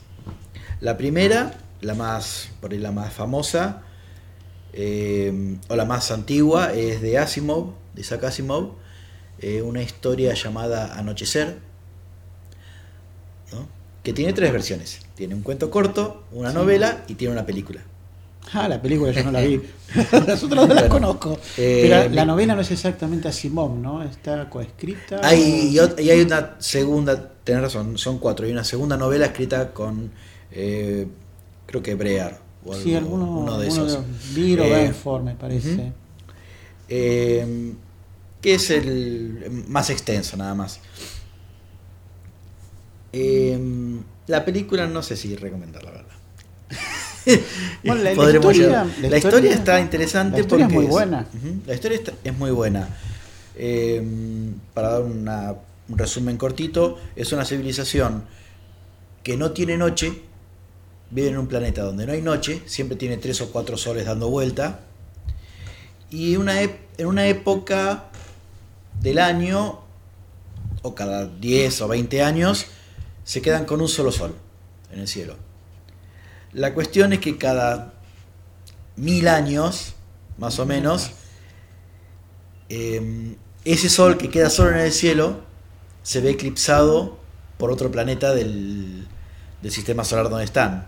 La 0.82 0.98
primera, 0.98 1.58
la 1.82 1.96
más, 1.96 2.50
por 2.60 2.72
ahí 2.72 2.80
la 2.80 2.92
más 2.92 3.14
famosa, 3.14 3.84
eh, 4.74 5.58
o 5.70 5.76
la 5.76 5.86
más 5.86 6.12
antigua, 6.12 6.74
es 6.74 7.02
de 7.02 7.18
Asimov, 7.18 7.74
de 7.94 8.02
Isaac 8.02 8.26
Asimov, 8.26 8.74
eh, 9.40 9.62
una 9.62 9.82
historia 9.82 10.34
llamada 10.34 10.98
Anochecer, 10.98 11.60
¿no? 13.52 13.68
que 14.04 14.14
tiene 14.14 14.34
tres 14.34 14.52
versiones. 14.52 15.02
Tiene 15.16 15.36
un 15.36 15.42
cuento 15.42 15.70
corto, 15.70 16.24
una 16.32 16.52
novela 16.52 17.04
y 17.08 17.16
tiene 17.16 17.34
una 17.34 17.46
película. 17.46 17.82
Ah, 18.54 18.68
la 18.70 18.82
película 18.82 19.12
yo 19.12 19.24
no 19.24 19.32
la 19.32 19.42
vi. 19.42 19.62
Las 20.28 20.44
otras 20.44 20.68
no 20.68 20.74
las 20.74 20.88
Bueno, 20.90 20.90
conozco. 20.90 21.40
eh, 21.58 21.80
Pero 21.90 22.10
la 22.14 22.26
novela 22.26 22.56
no 22.56 22.62
es 22.62 22.72
exactamente 22.72 23.28
Asimov, 23.28 23.76
¿no? 23.78 24.04
Está 24.04 24.50
coescrita. 24.50 25.20
Hay, 25.24 25.70
y, 25.74 25.80
o- 25.80 25.88
ot- 25.90 26.02
y 26.04 26.10
hay 26.10 26.22
una 26.22 26.56
segunda, 26.60 27.30
tenés 27.44 27.62
razón, 27.62 27.98
son 27.98 28.20
cuatro. 28.20 28.46
Hay 28.46 28.52
una 28.52 28.64
segunda 28.64 28.98
novela 28.98 29.26
escrita 29.28 29.74
con, 29.74 30.12
eh, 30.52 31.08
creo 31.66 31.82
que 31.82 31.96
Brear. 31.96 32.40
O 32.66 32.74
Sí, 32.74 32.96
algo- 32.96 33.16
alguno, 33.16 33.40
uno 33.40 33.58
de 33.58 33.68
esos. 33.68 34.00
Viro 34.34 34.64
Eh, 34.66 34.94
me 35.24 35.34
parece. 35.36 35.92
Eh, 36.90 37.74
que 38.42 38.54
es 38.56 38.70
el 38.70 39.64
más 39.68 39.90
extenso 39.90 40.38
nada 40.38 40.54
más. 40.54 40.80
La 44.28 44.44
película 44.46 44.88
no 44.88 45.02
sé 45.02 45.16
si 45.16 45.36
recomendarla. 45.36 45.97
Bueno, 47.84 48.02
la- 48.04 48.12
historia- 48.14 48.84
la 49.10 49.18
está 49.56 49.80
interesante 49.80 50.38
la 50.38 50.42
historia 50.44 50.66
es 50.66 50.72
porque 50.74 50.76
muy 50.76 50.86
buena. 50.92 51.28
La 51.66 51.74
historia 51.74 51.98
está- 51.98 52.14
es 52.24 52.38
muy 52.38 52.52
buena. 52.52 52.90
Eh, 53.56 54.02
para 54.74 54.92
dar 54.92 55.02
una- 55.02 55.56
un 55.90 55.98
resumen 55.98 56.38
cortito, 56.38 56.98
es 57.16 57.32
una 57.32 57.46
civilización 57.46 58.24
que 59.24 59.38
no 59.38 59.52
tiene 59.52 59.78
noche, 59.78 60.22
vive 61.12 61.30
en 61.30 61.38
un 61.38 61.48
planeta 61.48 61.82
donde 61.84 62.06
no 62.06 62.14
hay 62.14 62.22
noche, 62.22 62.62
siempre 62.66 62.98
tiene 62.98 63.18
tres 63.18 63.40
o 63.42 63.52
cuatro 63.52 63.78
soles 63.78 64.06
dando 64.06 64.30
vuelta, 64.30 64.82
y 66.10 66.36
una 66.38 66.62
en 66.62 67.06
una 67.06 67.28
época 67.28 68.06
del 69.02 69.20
año, 69.20 69.80
o 70.82 70.96
cada 70.96 71.28
10 71.28 71.82
o 71.82 71.88
20 71.88 72.22
años, 72.24 72.66
se 73.24 73.42
quedan 73.42 73.66
con 73.66 73.82
un 73.82 73.88
solo 73.90 74.12
sol 74.12 74.34
en 74.92 75.00
el 75.02 75.08
cielo. 75.08 75.36
La 76.54 76.74
cuestión 76.74 77.14
es 77.14 77.20
que 77.20 77.38
cada 77.38 77.94
mil 78.96 79.28
años, 79.28 79.94
más 80.38 80.60
o 80.60 80.66
menos, 80.66 81.12
eh, 82.70 83.36
ese 83.66 83.90
sol 83.90 84.18
que 84.18 84.30
queda 84.30 84.50
solo 84.50 84.72
en 84.72 84.78
el 84.78 84.92
cielo 84.92 85.42
se 86.04 86.22
ve 86.22 86.32
eclipsado 86.32 87.18
por 87.58 87.72
otro 87.72 87.92
planeta 87.92 88.34
del, 88.34 89.08
del 89.62 89.72
sistema 89.72 90.04
solar 90.04 90.30
donde 90.30 90.46
están. 90.46 90.88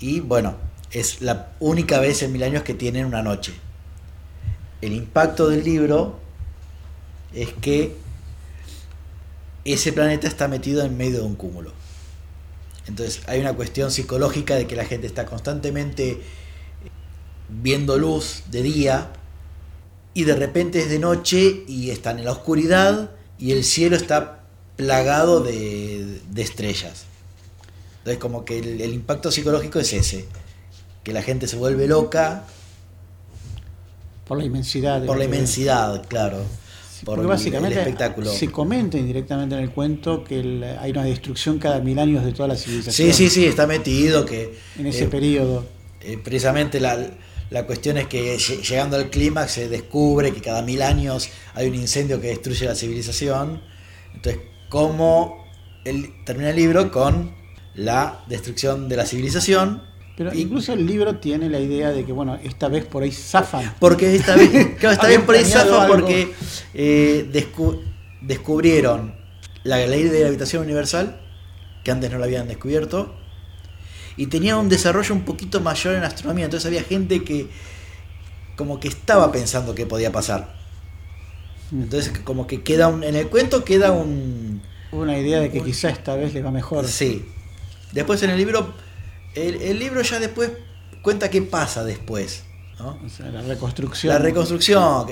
Y 0.00 0.20
bueno, 0.20 0.56
es 0.90 1.20
la 1.20 1.52
única 1.60 2.00
vez 2.00 2.22
en 2.22 2.32
mil 2.32 2.42
años 2.42 2.62
que 2.62 2.74
tienen 2.74 3.06
una 3.06 3.22
noche. 3.22 3.54
El 4.80 4.92
impacto 4.92 5.48
del 5.48 5.62
libro 5.62 6.18
es 7.34 7.52
que 7.52 7.96
ese 9.64 9.92
planeta 9.92 10.26
está 10.26 10.48
metido 10.48 10.84
en 10.84 10.96
medio 10.96 11.18
de 11.18 11.26
un 11.26 11.36
cúmulo. 11.36 11.72
Entonces 12.86 13.20
hay 13.26 13.40
una 13.40 13.54
cuestión 13.54 13.90
psicológica 13.90 14.56
de 14.56 14.66
que 14.66 14.76
la 14.76 14.84
gente 14.84 15.06
está 15.06 15.26
constantemente 15.26 16.20
viendo 17.48 17.98
luz 17.98 18.44
de 18.50 18.62
día 18.62 19.10
y 20.14 20.24
de 20.24 20.34
repente 20.34 20.80
es 20.80 20.88
de 20.90 20.98
noche 20.98 21.64
y 21.68 21.90
están 21.90 22.18
en 22.18 22.24
la 22.24 22.32
oscuridad 22.32 23.10
y 23.38 23.52
el 23.52 23.64
cielo 23.64 23.96
está 23.96 24.40
plagado 24.76 25.40
de, 25.40 26.20
de 26.30 26.42
estrellas. 26.42 27.04
Entonces 27.98 28.18
como 28.18 28.44
que 28.44 28.58
el, 28.58 28.80
el 28.80 28.92
impacto 28.94 29.30
psicológico 29.30 29.78
es 29.78 29.92
ese, 29.92 30.26
que 31.04 31.12
la 31.12 31.22
gente 31.22 31.46
se 31.46 31.56
vuelve 31.56 31.86
loca 31.86 32.44
Por 34.26 34.38
la 34.38 34.44
inmensidad. 34.44 35.04
por 35.04 35.18
la 35.18 35.24
inmensidad, 35.24 36.06
claro, 36.08 36.42
por 37.04 37.16
porque 37.16 37.28
básicamente 37.28 37.74
el 37.80 37.86
espectáculo. 37.86 38.30
se 38.30 38.48
comenta 38.50 38.98
indirectamente 38.98 39.54
en 39.54 39.62
el 39.62 39.70
cuento 39.70 40.22
que 40.24 40.40
el- 40.40 40.64
hay 40.78 40.90
una 40.90 41.04
destrucción 41.04 41.58
cada 41.58 41.80
mil 41.80 41.98
años 41.98 42.24
de 42.24 42.32
toda 42.32 42.48
la 42.48 42.56
civilización. 42.56 43.08
Sí, 43.12 43.14
sí, 43.14 43.30
sí, 43.30 43.46
está 43.46 43.66
metido 43.66 44.24
que 44.26 44.56
En 44.78 44.86
ese 44.86 45.04
eh, 45.04 45.08
periodo. 45.08 45.64
Eh, 46.02 46.18
precisamente 46.22 46.80
la, 46.80 46.98
la 47.50 47.66
cuestión 47.66 47.98
es 47.98 48.06
que 48.06 48.36
lle- 48.36 48.60
llegando 48.62 48.96
al 48.96 49.10
clímax 49.10 49.52
se 49.52 49.68
descubre 49.68 50.32
que 50.32 50.40
cada 50.40 50.62
mil 50.62 50.82
años 50.82 51.28
hay 51.54 51.68
un 51.68 51.74
incendio 51.74 52.20
que 52.20 52.28
destruye 52.28 52.66
la 52.66 52.74
civilización. 52.74 53.60
Entonces, 54.14 54.42
¿cómo 54.68 55.44
el, 55.84 56.24
termina 56.24 56.50
el 56.50 56.56
libro 56.56 56.90
con 56.90 57.32
la 57.74 58.24
destrucción 58.28 58.88
de 58.88 58.96
la 58.96 59.06
civilización? 59.06 59.82
Pero 60.20 60.34
incluso 60.34 60.74
el 60.74 60.84
libro 60.86 61.16
tiene 61.16 61.48
la 61.48 61.58
idea 61.58 61.92
de 61.92 62.04
que, 62.04 62.12
bueno, 62.12 62.38
esta 62.44 62.68
vez 62.68 62.84
por 62.84 63.02
ahí 63.02 63.10
zafan. 63.10 63.74
Porque 63.78 64.14
esta 64.14 64.36
vez, 64.36 64.50
claro, 64.78 64.92
esta 64.92 65.06
vez 65.06 65.18
por 65.20 65.34
ahí 65.34 65.40
planeado 65.44 65.70
zafa 65.70 65.84
algo. 65.84 65.94
porque 65.94 66.34
eh, 66.74 67.26
descu- 67.32 67.80
descubrieron 68.20 69.14
la 69.64 69.78
ley 69.86 70.02
de 70.04 70.20
gravitación 70.20 70.62
universal, 70.64 71.18
que 71.84 71.90
antes 71.90 72.10
no 72.10 72.18
la 72.18 72.26
habían 72.26 72.48
descubierto, 72.48 73.14
y 74.18 74.26
tenían 74.26 74.58
un 74.58 74.68
desarrollo 74.68 75.14
un 75.14 75.22
poquito 75.22 75.62
mayor 75.62 75.94
en 75.94 76.04
astronomía. 76.04 76.44
Entonces 76.44 76.66
había 76.66 76.82
gente 76.82 77.24
que 77.24 77.48
como 78.56 78.78
que 78.78 78.88
estaba 78.88 79.32
pensando 79.32 79.74
qué 79.74 79.86
podía 79.86 80.12
pasar. 80.12 80.54
Entonces 81.72 82.12
como 82.24 82.46
que 82.46 82.62
queda 82.62 82.88
un, 82.88 83.04
en 83.04 83.16
el 83.16 83.28
cuento 83.28 83.64
queda 83.64 83.92
un... 83.92 84.60
Una 84.92 85.16
idea 85.18 85.40
de 85.40 85.50
que 85.50 85.62
quizá 85.62 85.88
esta 85.88 86.14
vez 86.14 86.34
le 86.34 86.42
va 86.42 86.50
mejor. 86.50 86.86
Sí. 86.86 87.24
Después 87.92 88.22
en 88.22 88.28
el 88.30 88.36
libro, 88.36 88.74
el, 89.34 89.56
el 89.62 89.78
libro 89.78 90.02
ya 90.02 90.18
después 90.18 90.50
cuenta 91.02 91.30
qué 91.30 91.42
pasa 91.42 91.84
después. 91.84 92.44
¿no? 92.78 92.98
O 93.04 93.08
sea, 93.08 93.26
la 93.30 93.42
reconstrucción. 93.42 94.12
La 94.12 94.18
reconstrucción, 94.18 95.06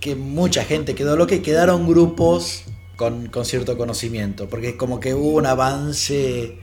que, 0.00 0.14
mucha 0.14 0.64
gente 0.64 0.94
quedó 0.94 1.16
loca 1.16 1.34
y 1.34 1.40
quedaron 1.40 1.86
grupos 1.86 2.64
con, 2.96 3.26
con 3.28 3.44
cierto 3.44 3.76
conocimiento, 3.76 4.48
porque 4.48 4.70
es 4.70 4.74
como 4.76 4.98
que 5.00 5.12
hubo 5.14 5.32
un 5.36 5.46
avance 5.46 6.58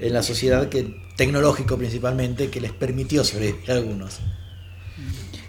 en 0.00 0.12
la 0.12 0.22
sociedad 0.22 0.68
que 0.68 1.00
tecnológico 1.16 1.76
principalmente 1.78 2.50
que 2.50 2.60
les 2.60 2.72
permitió 2.72 3.22
sobrevivir 3.22 3.70
a 3.70 3.74
algunos. 3.74 4.18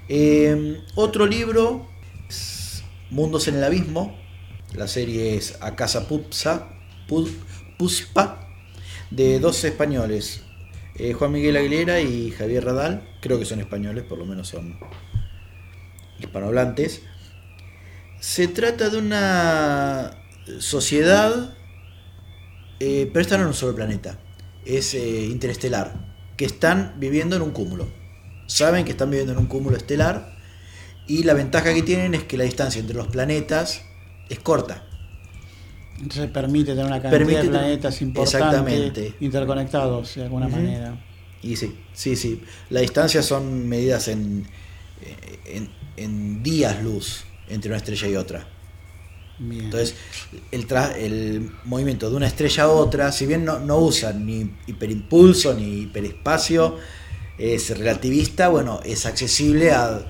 Eh, 0.10 0.82
otro 0.96 1.26
libro, 1.26 1.88
es 2.30 2.84
Mundos 3.10 3.48
en 3.48 3.56
el 3.56 3.64
Abismo, 3.64 4.16
la 4.76 4.88
serie 4.88 5.38
es 5.38 5.58
A 5.62 5.76
Casa 5.76 6.08
Pupsa, 6.08 6.68
Pu- 7.08 7.32
Puspa, 7.78 8.48
de 9.12 9.40
dos 9.40 9.64
españoles, 9.64 10.42
eh, 10.96 11.14
Juan 11.14 11.32
Miguel 11.32 11.58
Aguilera 11.58 12.02
y 12.02 12.32
Javier 12.32 12.66
Radal, 12.66 13.08
creo 13.20 13.40
que 13.40 13.46
son 13.46 13.60
españoles, 13.60 14.04
por 14.04 14.18
lo 14.20 14.26
menos 14.26 14.48
son 14.48 14.78
hispanohablantes. 16.20 17.02
Se 18.20 18.48
trata 18.48 18.90
de 18.90 18.98
una 18.98 20.12
sociedad, 20.60 21.56
eh, 22.80 23.10
pero 23.12 23.22
esta 23.22 23.38
no 23.38 23.44
en 23.44 23.50
un 23.50 23.54
solo 23.54 23.76
planeta, 23.76 24.20
es 24.66 24.94
eh, 24.94 25.26
interestelar, 25.26 25.94
que 26.38 26.46
están 26.46 26.96
viviendo 26.98 27.36
en 27.36 27.42
un 27.42 27.52
cúmulo. 27.52 27.88
Saben 28.46 28.86
que 28.86 28.92
están 28.92 29.10
viviendo 29.10 29.34
en 29.34 29.40
un 29.40 29.48
cúmulo 29.48 29.76
estelar 29.76 30.38
y 31.08 31.24
la 31.24 31.34
ventaja 31.34 31.74
que 31.74 31.82
tienen 31.82 32.14
es 32.14 32.24
que 32.24 32.38
la 32.38 32.44
distancia 32.44 32.80
entre 32.80 32.96
los 32.96 33.08
planetas 33.08 33.82
es 34.30 34.40
corta. 34.40 34.86
Entonces 36.02 36.30
permite 36.32 36.72
tener 36.72 36.86
una 36.86 37.02
cantidad 37.02 37.12
Permite 37.20 37.44
de 37.44 37.50
planetas 37.50 38.02
importantes 38.02 39.14
interconectados 39.20 40.16
de 40.16 40.24
alguna 40.24 40.48
manera. 40.48 40.98
Y 41.42 41.56
sí, 41.56 41.76
sí, 41.94 42.16
sí. 42.16 42.42
Las 42.70 42.82
distancias 42.82 43.26
son 43.26 43.68
medidas 43.68 44.08
en, 44.08 44.46
en, 45.46 45.70
en 45.98 46.42
días 46.44 46.82
luz 46.84 47.26
entre 47.50 47.70
una 47.70 47.78
estrella 47.78 48.08
y 48.08 48.16
otra. 48.16 48.48
Bien. 49.40 49.66
Entonces, 49.66 49.96
el, 50.52 50.68
tra- 50.68 50.96
el 50.96 51.52
movimiento 51.66 52.10
de 52.10 52.16
una 52.16 52.28
estrella 52.28 52.64
a 52.64 52.68
otra, 52.70 53.12
si 53.12 53.26
bien 53.26 53.44
no, 53.46 53.60
no 53.60 53.78
usan 53.78 54.26
ni 54.26 54.50
hiperimpulso 54.68 55.54
ni 55.54 55.82
hiperespacio, 55.82 56.78
es 57.38 57.78
relativista, 57.78 58.48
bueno, 58.50 58.80
es 58.86 59.06
accesible 59.06 59.72
a, 59.72 60.02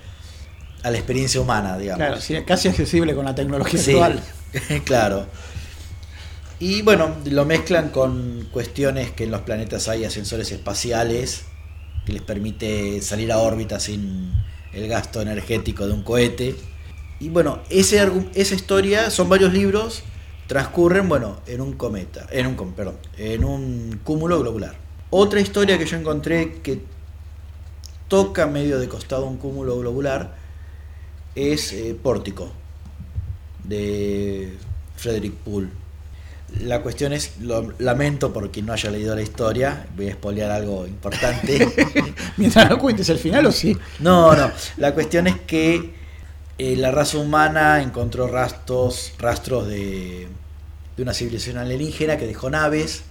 a 0.83 0.91
la 0.91 0.97
experiencia 0.97 1.39
humana, 1.41 1.77
digamos. 1.77 2.05
claro, 2.05 2.21
sí, 2.21 2.35
casi 2.45 2.67
accesible 2.67 3.15
con 3.15 3.25
la 3.25 3.33
tecnología 3.33 3.79
Sí, 3.79 3.91
actual. 3.91 4.21
claro. 4.85 5.25
Y 6.63 6.81
bueno, 6.81 7.13
lo 7.25 7.43
mezclan 7.43 7.89
con 7.89 8.47
cuestiones 8.49 9.11
que 9.11 9.25
en 9.25 9.31
los 9.31 9.41
planetas 9.41 9.89
hay 9.89 10.05
ascensores 10.05 10.49
espaciales 10.49 11.43
que 12.05 12.13
les 12.13 12.21
permite 12.21 13.01
salir 13.01 13.33
a 13.33 13.39
órbita 13.39 13.81
sin 13.81 14.31
el 14.71 14.87
gasto 14.87 15.19
energético 15.19 15.85
de 15.85 15.91
un 15.91 16.03
cohete. 16.03 16.55
Y 17.19 17.27
bueno, 17.27 17.59
ese, 17.69 18.09
esa 18.33 18.55
historia 18.55 19.09
son 19.09 19.27
varios 19.27 19.51
libros, 19.51 20.03
transcurren, 20.47 21.09
bueno, 21.09 21.41
en 21.47 21.59
un 21.59 21.73
cometa, 21.73 22.27
en 22.31 22.47
un, 22.47 22.71
perdón, 22.71 22.95
en 23.17 23.43
un 23.43 23.99
cúmulo 24.01 24.39
globular. 24.39 24.77
Otra 25.09 25.41
historia 25.41 25.77
que 25.77 25.85
yo 25.85 25.97
encontré 25.97 26.61
que 26.63 26.81
toca 28.07 28.47
medio 28.47 28.79
de 28.79 28.87
costado 28.87 29.25
un 29.25 29.35
cúmulo 29.35 29.79
globular 29.79 30.37
es 31.35 31.73
eh, 31.73 31.93
Pórtico, 32.01 32.53
de 33.65 34.53
Frederick 34.95 35.33
Poole. 35.33 35.82
La 36.61 36.81
cuestión 36.81 37.13
es, 37.13 37.33
lo 37.41 37.73
lamento 37.79 38.31
por 38.31 38.49
quien 38.51 38.67
no 38.67 38.73
haya 38.73 38.89
leído 38.91 39.15
la 39.15 39.21
historia, 39.21 39.87
voy 39.95 40.09
a 40.09 40.13
spoilear 40.13 40.51
algo 40.51 40.85
importante. 40.85 41.67
Mientras 42.37 42.69
no 42.69 42.77
cuentes 42.77 43.09
el 43.09 43.17
final, 43.17 43.45
o 43.45 43.51
sí. 43.51 43.77
No, 43.99 44.35
no. 44.35 44.51
La 44.77 44.93
cuestión 44.93 45.27
es 45.27 45.39
que 45.41 45.93
eh, 46.57 46.75
la 46.75 46.91
raza 46.91 47.17
humana 47.17 47.81
encontró 47.81 48.27
rastros, 48.27 49.13
rastros 49.17 49.67
de, 49.67 50.27
de 50.95 51.03
una 51.03 51.13
civilización 51.13 51.57
alienígena 51.57 52.17
que 52.17 52.27
dejó 52.27 52.49
naves 52.49 53.03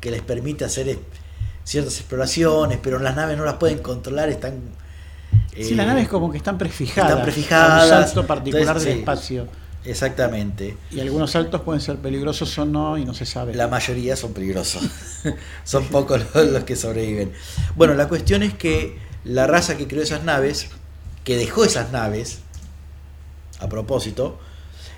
que 0.00 0.10
les 0.10 0.22
permite 0.22 0.64
hacer 0.64 0.98
ciertas 1.64 1.96
exploraciones, 1.96 2.78
pero 2.82 2.98
las 2.98 3.14
naves 3.16 3.36
no 3.36 3.44
las 3.44 3.54
pueden 3.54 3.78
controlar, 3.78 4.28
están... 4.28 4.60
Sí, 5.54 5.72
eh, 5.72 5.76
las 5.76 5.86
naves 5.86 6.08
como 6.08 6.30
que 6.30 6.38
están 6.38 6.58
prefijadas. 6.58 7.10
están 7.10 7.24
prefijadas. 7.24 7.90
a 7.90 7.98
Un 7.98 8.04
salto 8.04 8.26
particular 8.26 8.76
Entonces, 8.76 8.84
del 8.84 8.94
sí. 8.94 9.00
espacio. 9.00 9.48
Exactamente. 9.84 10.76
Y 10.90 11.00
algunos 11.00 11.30
saltos 11.30 11.62
pueden 11.62 11.80
ser 11.80 11.96
peligrosos 11.96 12.56
o 12.58 12.64
no, 12.64 12.98
y 12.98 13.04
no 13.04 13.14
se 13.14 13.24
sabe. 13.24 13.54
La 13.54 13.68
mayoría 13.68 14.14
son 14.16 14.32
peligrosos. 14.32 14.82
son 15.64 15.86
pocos 15.86 16.20
los, 16.34 16.46
los 16.48 16.64
que 16.64 16.76
sobreviven. 16.76 17.32
Bueno, 17.76 17.94
la 17.94 18.08
cuestión 18.08 18.42
es 18.42 18.54
que 18.54 18.98
la 19.24 19.46
raza 19.46 19.76
que 19.76 19.86
creó 19.86 20.02
esas 20.02 20.24
naves, 20.24 20.68
que 21.24 21.36
dejó 21.36 21.64
esas 21.64 21.92
naves, 21.92 22.40
a 23.58 23.68
propósito, 23.68 24.38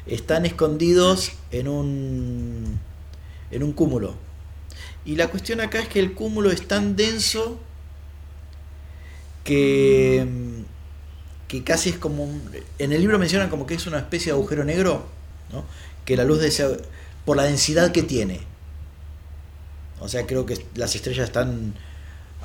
están 0.06 0.46
escondidos 0.46 1.32
en 1.50 1.68
un, 1.68 2.78
en 3.50 3.62
un 3.62 3.72
cúmulo. 3.72 4.14
Y 5.04 5.16
la 5.16 5.28
cuestión 5.28 5.60
acá 5.60 5.80
es 5.80 5.88
que 5.88 6.00
el 6.00 6.14
cúmulo 6.14 6.50
es 6.50 6.66
tan 6.66 6.96
denso 6.96 7.58
que, 9.44 10.61
que 11.52 11.62
casi 11.62 11.90
es 11.90 11.98
como 11.98 12.24
un- 12.24 12.50
en 12.78 12.92
el 12.92 13.00
libro 13.02 13.18
mencionan 13.18 13.50
como 13.50 13.66
que 13.66 13.74
es 13.74 13.86
una 13.86 13.98
especie 13.98 14.32
de 14.32 14.38
agujero 14.38 14.64
negro, 14.64 15.04
¿no? 15.52 15.64
que 16.06 16.16
la 16.16 16.24
luz 16.24 16.40
de 16.40 16.48
ese 16.48 16.78
por 17.26 17.36
la 17.36 17.42
densidad 17.44 17.92
que 17.92 18.02
tiene. 18.02 18.40
O 20.00 20.08
sea, 20.08 20.26
creo 20.26 20.46
que 20.46 20.64
las 20.76 20.94
estrellas 20.96 21.26
están 21.26 21.74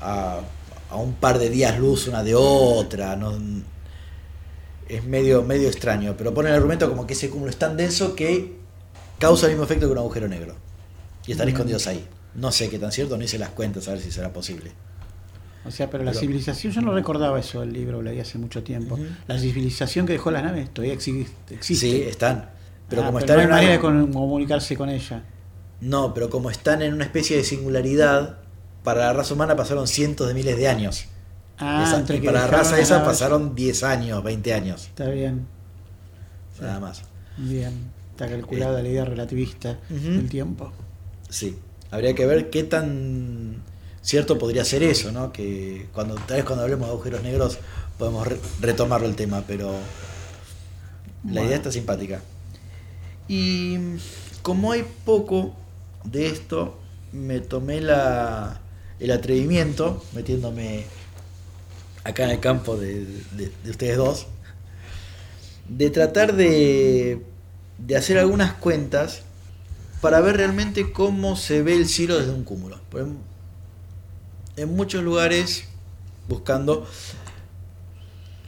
a, 0.02 0.42
a 0.90 0.96
un 0.98 1.14
par 1.14 1.40
de 1.40 1.50
días 1.50 1.80
luz 1.80 2.08
una 2.08 2.22
de 2.22 2.36
otra, 2.36 3.16
no 3.16 3.34
es 4.90 5.04
medio 5.06 5.42
medio 5.44 5.70
extraño, 5.70 6.16
pero 6.18 6.34
pone 6.34 6.50
el 6.50 6.56
argumento 6.56 6.90
como 6.90 7.08
que 7.08 7.14
ese 7.14 7.30
cúmulo 7.30 7.50
es 7.50 7.58
tan 7.58 7.78
denso 7.78 8.14
que 8.14 8.58
causa 9.20 9.46
el 9.46 9.54
mismo 9.54 9.64
efecto 9.64 9.86
que 9.88 9.94
un 9.94 9.98
agujero 10.00 10.28
negro. 10.28 10.54
Y 11.26 11.32
están 11.32 11.48
escondidos 11.48 11.88
ahí. 11.88 12.06
No 12.36 12.52
sé 12.52 12.70
qué 12.70 12.78
tan 12.78 12.92
cierto, 12.92 13.18
ni 13.18 13.28
se 13.30 13.40
las 13.40 13.50
cuentas 13.52 13.88
a 13.88 13.92
ver 13.94 14.02
si 14.02 14.12
será 14.12 14.34
posible. 14.34 14.72
O 15.68 15.72
sea, 15.72 15.90
pero 15.90 16.04
la 16.04 16.12
Pero- 16.12 16.22
civilización, 16.22 16.74
yo 16.74 16.82
no 16.82 16.94
recordaba 16.94 17.40
eso 17.40 17.60
del 17.62 17.74
libro, 17.74 18.02
lo 18.02 18.10
leí 18.10 18.20
hace 18.20 18.38
mucho 18.38 18.64
tiempo. 18.64 18.98
La 19.28 19.38
civilización 19.38 20.06
que 20.06 20.14
dejó 20.14 20.32
las 20.32 20.44
naves 20.44 20.74
todavía 20.74 20.96
exi- 20.96 21.28
existe. 21.50 21.88
Sí, 21.88 22.02
están. 22.04 22.50
Pero 22.90 23.02
Ah, 23.02 23.06
como 23.08 23.20
no 23.20 23.26
están 23.26 23.38
hay 23.40 23.44
en 23.44 23.48
una- 23.50 23.56
manera 23.58 23.74
de 23.74 23.80
comunicarse 23.80 24.78
con 24.78 24.90
ella. 24.90 25.24
No, 25.82 26.14
pero 26.14 26.30
como 26.30 26.50
están 26.50 26.82
en 26.82 26.94
una 26.94 27.04
especie 27.04 27.36
de 27.38 27.44
singularidad, 27.44 28.38
para 28.84 29.02
la 29.08 29.14
raza 29.14 29.34
humana 29.34 29.56
pasaron 29.56 29.88
cientos 29.88 30.28
de 30.28 30.34
miles 30.34 30.56
de 30.58 30.68
años. 30.70 31.06
Ah, 31.60 31.84
Esa- 31.86 31.98
entre 32.00 32.18
y 32.18 32.20
que 32.22 32.28
para 32.28 32.42
la 32.42 32.48
raza 32.48 32.80
esa 32.80 33.04
pasaron 33.04 33.54
10 33.56 33.84
años, 33.84 34.24
20 34.24 34.54
años, 34.54 34.86
Está 34.86 35.10
bien, 35.10 35.48
nada 36.62 36.80
más. 36.80 37.02
bien. 37.38 37.74
Está 38.12 38.28
calculada 38.28 38.82
la 38.82 38.88
idea 38.90 39.06
relativista 39.06 39.72
Eh. 39.90 39.94
Del 40.00 40.30
tiempo. 40.30 40.72
Sí, 41.30 41.58
habría 41.92 42.16
que 42.16 42.26
ver 42.26 42.50
qué 42.50 42.64
tan 42.64 43.62
cierto 44.08 44.38
podría 44.38 44.64
ser 44.64 44.84
eso, 44.84 45.12
¿no? 45.12 45.34
Que 45.34 45.88
cuando 45.94 46.16
tal 46.16 46.38
vez 46.38 46.46
cuando 46.46 46.64
hablemos 46.64 46.88
de 46.88 46.94
agujeros 46.94 47.24
negros 47.24 47.58
podemos 48.00 48.26
re- 48.26 48.40
retomarlo 48.62 49.06
el 49.08 49.16
tema, 49.16 49.44
pero 49.46 49.72
la 51.26 51.32
Bueno. 51.34 51.48
idea 51.48 51.58
está 51.58 51.72
simpática. 51.74 52.22
Y 53.28 53.78
como 54.42 54.72
hay 54.72 54.86
poco 55.04 55.54
de 56.06 56.28
esto, 56.28 56.78
me 57.12 57.42
tomé 57.42 57.82
la, 57.82 58.62
el 59.02 59.12
atrevimiento, 59.12 60.02
metiéndome 60.14 60.86
acá 62.06 62.24
en 62.24 62.30
el 62.30 62.40
campo 62.40 62.78
de, 62.78 63.04
de- 63.34 63.52
de 63.64 63.70
ustedes 63.70 63.98
dos, 63.98 64.28
de 65.68 65.90
tratar 65.90 66.34
de, 66.36 67.22
de 67.78 67.98
hacer 67.98 68.18
algunas 68.18 68.54
cuentas 68.54 69.24
para 70.00 70.22
ver 70.22 70.38
realmente 70.38 70.94
cómo 70.94 71.36
se 71.36 71.62
ve 71.62 71.76
el 71.76 71.88
cielo 71.90 72.18
desde 72.18 72.32
un 72.32 72.46
cúmulo. 72.46 72.80
Por 72.90 73.02
en 74.58 74.76
muchos 74.76 75.04
lugares, 75.04 75.64
buscando, 76.28 76.86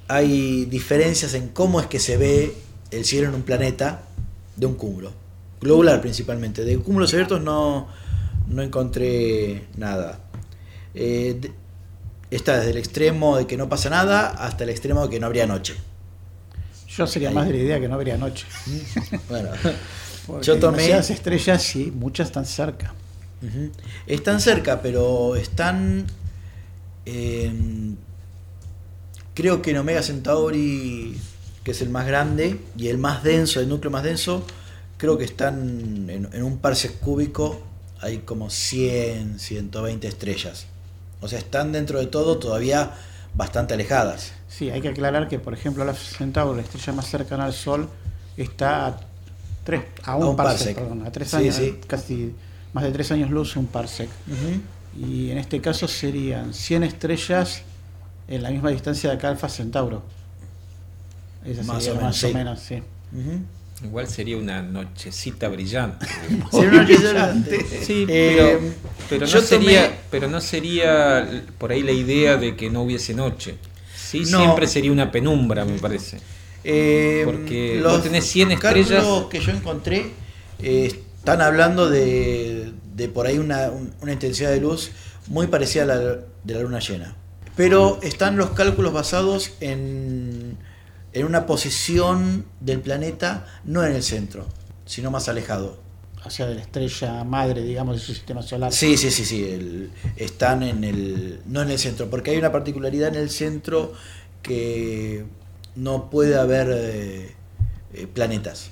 hay 0.08 0.66
diferencias 0.66 1.34
en 1.36 1.50
cómo 1.50 1.80
es 1.80 1.88
que 1.88 2.00
se 2.00 2.18
ve 2.18 2.54
el 2.92 3.06
cielo 3.06 3.30
en 3.30 3.36
un 3.36 3.44
planeta 3.44 4.02
de 4.56 4.66
un 4.66 4.74
cúmulo. 4.76 5.12
globular 5.62 6.02
principalmente. 6.02 6.64
De 6.66 6.78
cúmulos 6.80 7.14
abiertos 7.14 7.42
no, 7.42 7.88
no 8.48 8.62
encontré 8.62 9.68
nada. 9.78 10.20
Eh, 10.96 11.52
está 12.32 12.58
desde 12.58 12.72
el 12.72 12.78
extremo 12.78 13.38
de 13.38 13.46
que 13.46 13.58
no 13.58 13.70
pasa 13.70 13.90
nada 13.90 14.28
hasta 14.30 14.64
el 14.64 14.70
extremo 14.72 15.04
de 15.04 15.10
que 15.10 15.20
no 15.20 15.28
habría 15.28 15.46
noche. 15.46 15.76
Yo 16.88 17.06
sería 17.06 17.30
más 17.32 17.46
de 17.48 17.54
la 17.54 17.60
idea 17.60 17.80
que 17.80 17.88
no 17.88 17.96
habría 17.96 18.18
noche. 18.18 18.46
Bueno, 19.30 19.50
Porque 20.28 20.46
Yo 20.46 20.56
tomé- 20.56 20.78
demasiadas 20.78 21.10
estrellas 21.12 21.76
y 21.76 21.92
muchas 21.92 22.28
están 22.28 22.46
cerca. 22.46 22.94
Están 24.08 24.42
cerca, 24.42 24.82
pero 24.82 25.36
están. 25.36 26.06
en- 27.06 27.98
creo 29.34 29.62
que 29.62 29.72
en 29.72 29.78
Omega 29.78 30.04
Centauri, 30.04 31.18
que 31.64 31.72
es 31.72 31.82
el 31.82 31.90
más 31.90 32.06
grande 32.06 32.60
y 32.78 32.88
el 32.90 32.98
más 32.98 33.24
denso, 33.24 33.60
el 33.60 33.70
núcleo 33.70 33.92
más 33.92 34.04
denso, 34.04 34.46
creo 34.98 35.18
que 35.18 35.24
están 35.26 36.08
en, 36.10 36.30
en 36.32 36.44
un 36.44 36.58
parsec 36.58 37.00
cúbico, 37.00 37.62
hay 38.02 38.20
como 38.20 38.50
100, 38.50 39.40
120 39.40 40.08
estrellas. 40.08 40.66
O 41.22 41.28
sea, 41.28 41.40
están 41.40 41.72
dentro 41.72 42.00
de 42.00 42.08
todo 42.08 42.38
todavía 42.38 42.92
bastante 43.34 43.74
alejadas. 43.74 44.34
Sí, 44.48 44.70
hay 44.70 44.82
que 44.82 44.90
aclarar 44.90 45.28
que, 45.28 45.40
por 45.40 45.54
ejemplo, 45.54 45.86
la 45.86 45.94
Centauro, 45.94 46.56
la 46.56 46.62
estrella 46.62 46.94
más 46.94 47.08
cercana 47.10 47.46
al 47.46 47.54
Sol, 47.54 47.88
está 48.38 48.88
a, 48.88 49.00
tres, 49.64 49.84
a 50.04 50.16
un, 50.16 50.24
A 50.24 50.28
un 50.30 50.36
parsec, 50.36 50.58
parsec. 50.60 50.76
perdón, 50.78 51.06
a 51.08 51.12
tres 51.12 51.30
Sí, 51.30 51.36
años, 51.38 51.56
sí. 51.56 51.80
casi 51.88 52.34
más 52.74 52.84
de 52.84 52.92
tres 52.92 53.12
años 53.12 53.30
luz, 53.30 53.56
un 53.56 53.68
parsec. 53.68 54.10
Y 55.00 55.32
en 55.32 55.38
este 55.38 55.62
caso 55.62 55.88
serían 55.88 56.54
100 56.54 56.84
estrellas 56.84 57.62
en 58.28 58.44
la 58.44 58.50
misma 58.52 58.70
distancia 58.72 59.10
de 59.10 59.16
acá 59.16 59.30
Alfa 59.30 59.50
Centauro. 59.50 60.04
Esa 61.46 61.64
Más 61.64 61.84
sería 61.84 61.92
o 61.94 62.02
menos, 62.02 62.04
más 62.04 62.18
sí. 62.18 62.26
o 62.28 62.34
menos, 62.34 62.60
sí. 62.60 62.84
Igual 63.84 64.08
sería 64.08 64.36
una 64.38 64.62
nochecita 64.62 65.48
brillante. 65.48 66.06
Sería 66.52 66.70
una 66.70 66.82
noche 66.82 66.98
brillante. 66.98 67.66
Sí, 67.82 68.06
Eh, 68.10 68.58
pero, 69.08 69.22
pero 69.22 69.22
no 69.28 69.42
sería, 69.42 69.86
tomé- 69.88 69.96
pero 70.12 70.28
no 70.28 70.42
sería 70.42 71.44
por 71.58 71.72
ahí 71.72 71.82
la 71.82 71.94
idea 71.94 72.36
de 72.36 72.58
que 72.58 72.70
no 72.70 72.82
hubiese 72.84 73.14
noche. 73.14 73.56
Sí, 73.96 74.24
No. 74.28 74.40
siempre 74.40 74.68
sería 74.68 74.92
una 74.92 75.10
penumbra, 75.12 75.64
me 75.64 75.80
parece. 75.80 76.20
Eh, 76.66 77.22
Porque 77.24 77.80
vos 77.82 78.04
tenés 78.04 78.26
100 78.26 78.58
cálculos 78.58 78.92
estrellas. 78.92 79.26
que 79.30 79.40
yo 79.40 79.52
encontré 79.54 80.12
eh, 80.62 80.88
están 81.18 81.42
hablando 81.42 81.90
de, 81.90 82.59
de 83.00 83.10
por 83.10 83.26
ahí 83.26 83.40
una, 83.40 83.70
un- 83.72 83.94
una 84.02 84.14
intensidad 84.14 84.52
de 84.52 84.60
luz 84.62 84.92
muy 85.28 85.48
parecida 85.48 85.84
a 85.84 85.86
la 85.88 85.98
de 86.44 86.54
la 86.54 86.60
luna 86.62 86.80
llena. 86.80 87.16
Pero 87.56 88.00
están 88.04 88.38
los 88.38 88.52
cálculos 88.52 88.94
basados 88.94 89.52
en, 89.60 90.58
en 91.14 91.26
una 91.26 91.46
posición 91.46 92.46
del 92.60 92.80
planeta, 92.82 93.46
no 93.66 93.84
en 93.84 93.94
el 93.96 94.04
centro, 94.04 94.46
sino 94.86 95.10
más 95.12 95.28
alejado. 95.30 95.80
De 96.38 96.54
la 96.56 96.62
estrella 96.62 97.24
madre, 97.24 97.64
digamos, 97.64 97.96
de 97.96 98.02
su 98.06 98.14
sistema 98.14 98.42
solar. 98.44 98.72
Sí, 98.74 98.98
sí, 98.98 99.10
sí, 99.10 99.26
sí. 99.26 99.44
el- 99.46 99.90
están 100.18 100.62
en 100.64 100.84
el. 100.84 101.40
No 101.48 101.62
en 101.62 101.72
el 101.72 101.80
centro, 101.80 102.10
porque 102.10 102.32
hay 102.32 102.38
una 102.38 102.52
particularidad 102.52 103.10
en 103.16 103.22
el 103.24 103.30
centro 103.30 103.94
que 104.44 105.26
no 105.76 106.10
puede 106.10 106.38
haber 106.38 106.68
eh, 106.72 107.36
eh, 107.94 108.08
planetas. 108.14 108.72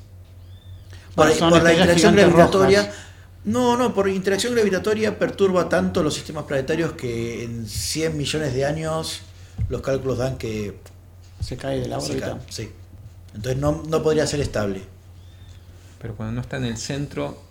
Por, 1.16 1.28
Bueno, 1.40 1.60
la 1.64 1.74
interacción 1.74 2.16
gravitatoria. 2.16 2.82
rojas. 2.84 2.96
No, 3.48 3.78
no, 3.78 3.94
por 3.94 4.10
interacción 4.10 4.54
gravitatoria 4.54 5.18
perturba 5.18 5.70
tanto 5.70 6.04
los 6.04 6.14
sistemas 6.14 6.44
planetarios 6.44 6.92
que 6.94 7.44
en 7.46 7.66
100 7.68 8.18
millones 8.18 8.54
de 8.54 8.66
años 8.66 9.22
los 9.70 9.82
cálculos 9.82 10.18
dan 10.18 10.38
que 10.38 10.78
Se 11.42 11.56
cae 11.56 11.80
de 11.80 11.88
la 11.88 11.98
órbita. 11.98 12.32
cae, 12.32 12.40
sí. 12.50 12.70
Entonces 13.34 13.60
no, 13.62 13.84
no 13.88 14.04
podría 14.04 14.28
ser 14.28 14.42
estable. 14.42 14.82
Pero 16.02 16.16
cuando 16.16 16.34
no 16.36 16.42
está 16.42 16.58
en 16.58 16.66
el 16.66 16.78
centro, 16.78 17.42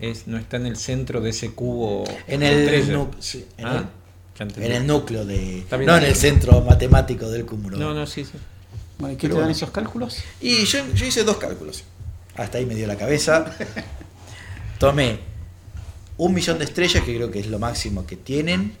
es, 0.00 0.26
no 0.26 0.38
está 0.38 0.56
en 0.56 0.66
el 0.66 0.76
centro 0.76 1.20
de 1.20 1.30
ese 1.30 1.52
cubo 1.52 2.04
En 2.26 2.42
el, 2.42 2.90
nu- 2.92 3.10
sí, 3.20 3.44
en 3.58 3.66
Ah, 3.66 3.84
el- 4.40 4.62
en 4.64 4.72
el 4.72 4.86
núcleo 4.86 5.24
de. 5.26 5.64
No 5.86 5.96
en 5.98 6.04
el 6.04 6.14
centro 6.16 6.60
matemático 6.62 7.28
del 7.28 7.44
cúmulo. 7.46 7.76
No, 7.76 7.92
no, 7.94 8.06
sí, 8.06 8.24
sí. 8.24 8.32
Bueno, 8.98 9.12
¿y 9.14 9.16
qué 9.16 9.28
Pero 9.28 9.34
te 9.36 9.40
dan 9.42 9.50
esos 9.50 9.70
cálculos? 9.70 10.16
Y 10.40 10.64
yo, 10.64 10.78
yo 10.94 11.04
hice 11.06 11.22
dos 11.22 11.36
cálculos. 11.36 11.84
Hasta 12.36 12.58
ahí 12.58 12.66
me 12.66 12.74
dio 12.74 12.86
la 12.86 12.96
cabeza. 12.96 13.44
Tomé 14.78 15.18
un 16.16 16.34
millón 16.34 16.58
de 16.58 16.64
estrellas, 16.64 17.02
que 17.04 17.14
creo 17.14 17.30
que 17.30 17.40
es 17.40 17.46
lo 17.48 17.58
máximo 17.58 18.06
que 18.06 18.16
tienen. 18.16 18.76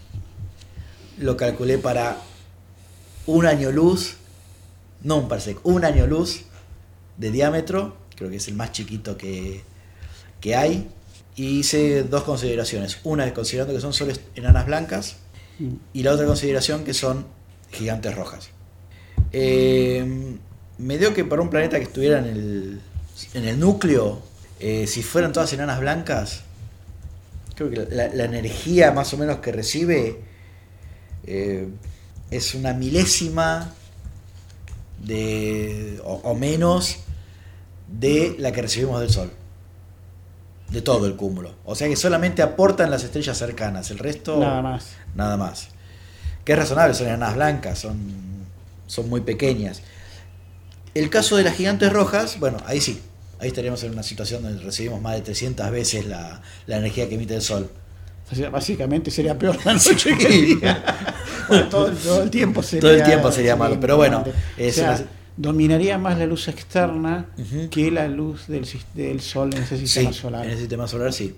Lo 1.18 1.36
calculé 1.36 1.78
para 1.78 2.18
un 3.26 3.46
año 3.46 3.70
luz. 3.72 4.16
No 5.02 5.18
un 5.18 5.28
parsec, 5.28 5.58
un 5.64 5.84
año 5.84 6.06
luz 6.06 6.42
de 7.18 7.30
diámetro. 7.30 7.96
Creo 8.16 8.30
que 8.30 8.36
es 8.36 8.48
el 8.48 8.54
más 8.54 8.72
chiquito 8.72 9.16
que, 9.16 9.62
que 10.40 10.56
hay. 10.56 10.88
Y 11.36 11.58
hice 11.60 12.04
dos 12.04 12.22
consideraciones. 12.22 12.98
Una 13.04 13.32
considerando 13.34 13.74
que 13.74 13.80
son 13.80 13.92
solo 13.92 14.12
enanas 14.34 14.66
blancas. 14.66 15.16
Y 15.92 16.02
la 16.02 16.12
otra 16.12 16.26
consideración 16.26 16.84
que 16.84 16.94
son 16.94 17.26
gigantes 17.70 18.14
rojas. 18.14 18.50
Eh, 19.32 20.36
me 20.78 20.98
dio 20.98 21.14
que 21.14 21.24
para 21.24 21.42
un 21.42 21.50
planeta 21.50 21.78
que 21.78 21.84
estuviera 21.84 22.18
en 22.18 22.26
el, 22.26 22.80
en 23.34 23.44
el 23.44 23.58
núcleo, 23.58 24.22
eh, 24.60 24.86
si 24.86 25.02
fueran 25.02 25.32
todas 25.32 25.52
enanas 25.52 25.80
blancas, 25.80 26.42
creo 27.54 27.70
que 27.70 27.86
la, 27.94 28.08
la 28.08 28.24
energía 28.24 28.92
más 28.92 29.12
o 29.14 29.16
menos 29.16 29.38
que 29.38 29.52
recibe 29.52 30.20
eh, 31.26 31.68
es 32.30 32.54
una 32.54 32.72
milésima 32.72 33.72
de, 35.02 36.00
o, 36.04 36.14
o 36.14 36.34
menos 36.34 36.98
de 37.88 38.36
la 38.38 38.52
que 38.52 38.62
recibimos 38.62 39.00
del 39.00 39.10
Sol. 39.10 39.30
De 40.70 40.82
todo 40.82 41.06
el 41.06 41.14
cúmulo. 41.16 41.54
O 41.64 41.74
sea 41.74 41.88
que 41.88 41.96
solamente 41.96 42.42
aportan 42.42 42.90
las 42.90 43.04
estrellas 43.04 43.36
cercanas. 43.38 43.90
El 43.90 43.98
resto 43.98 44.38
Nada 44.38 44.62
más. 44.62 44.86
nada 45.14 45.36
más. 45.36 45.68
Que 46.44 46.52
es 46.52 46.58
razonable, 46.58 46.94
son 46.94 47.06
enanas 47.06 47.34
blancas, 47.34 47.78
son, 47.78 47.98
son 48.86 49.08
muy 49.08 49.20
pequeñas. 49.20 49.82
El 50.94 51.10
caso 51.10 51.36
de 51.36 51.44
las 51.44 51.54
gigantes 51.54 51.92
rojas, 51.92 52.38
bueno, 52.38 52.58
ahí 52.66 52.80
sí, 52.80 53.00
ahí 53.40 53.48
estaríamos 53.48 53.82
en 53.84 53.92
una 53.92 54.02
situación 54.02 54.42
donde 54.42 54.62
recibimos 54.62 55.00
más 55.00 55.14
de 55.14 55.22
300 55.22 55.70
veces 55.70 56.06
la, 56.06 56.40
la 56.66 56.76
energía 56.78 57.08
que 57.08 57.14
emite 57.16 57.34
el 57.34 57.42
Sol. 57.42 57.68
O 58.30 58.34
sea, 58.34 58.48
básicamente 58.50 59.10
sería 59.10 59.38
peor 59.38 59.58
la 59.64 59.74
noche 59.74 60.16
que 60.16 60.26
el 60.26 60.58
día. 60.60 60.84
Bueno, 61.48 61.68
todo, 61.68 61.88
el- 61.88 61.96
todo 61.98 62.22
el 62.22 62.30
tiempo 62.30 62.62
sería. 62.62 62.80
Todo 62.80 62.92
el 62.94 63.02
tiempo 63.04 63.30
sería 63.30 63.54
malo, 63.56 63.78
pero 63.78 63.96
bueno, 63.96 64.18
importante. 64.18 64.48
es 64.66 64.74
O 64.78 64.80
sea, 64.80 64.90
una- 64.92 65.04
dominaría 65.36 65.98
más 65.98 66.16
la 66.18 66.26
luz 66.26 66.48
externa 66.48 67.26
que 67.70 67.90
la 67.90 68.08
luz 68.08 68.46
del, 68.46 68.66
del 68.94 69.20
Sol 69.20 69.50
en 69.54 69.62
ese 69.62 69.76
sistema 69.76 70.12
Sí, 70.12 70.18
solar. 70.18 70.44
en 70.46 70.52
el 70.52 70.58
sistema 70.58 70.86
solar 70.88 71.12
sí. 71.12 71.34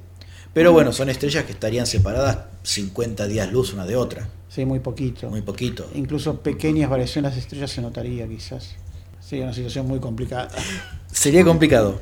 Pero 0.55 0.73
bueno, 0.73 0.93
son 0.93 1.09
estrellas 1.11 1.45
que 1.45 1.53
estarían 1.53 1.87
separadas 1.87 2.39
50 2.63 3.27
días 3.27 3.51
luz 3.53 3.73
una 3.75 3.85
de 3.85 3.97
otra, 3.97 4.29
Sí, 4.49 4.65
muy 4.65 4.79
poquito. 4.81 5.29
muy 5.29 5.43
poquito. 5.43 5.91
Incluso 5.95 6.41
pequeñas 6.41 6.89
variaciones 6.89 7.35
de 7.35 7.41
estrellas 7.41 7.71
se 7.71 7.83
notaría 7.83 8.27
quizás. 8.29 8.75
Sería 9.21 9.45
una 9.45 9.53
situación 9.55 9.87
muy 9.89 9.99
complicada. 9.99 10.49
Sería 11.27 11.45
complicado. 11.45 12.01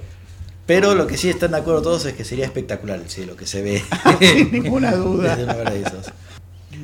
Pero 0.66 0.94
lo 0.94 1.06
que 1.06 1.16
sí 1.18 1.28
están 1.28 1.50
de 1.52 1.58
acuerdo 1.58 1.82
todos 1.82 2.04
es 2.06 2.14
que 2.14 2.24
sería 2.24 2.44
espectacular 2.46 2.98
el 3.00 3.10
cielo 3.10 3.36
que 3.36 3.46
se 3.46 3.60
ve 3.62 3.82
Sin 4.20 4.50
ninguna 4.52 4.92
duda. 4.96 5.36
desde 5.36 5.44
un 5.50 5.58
lugar 5.58 5.72
de 5.72 5.80
esos. 5.82 6.06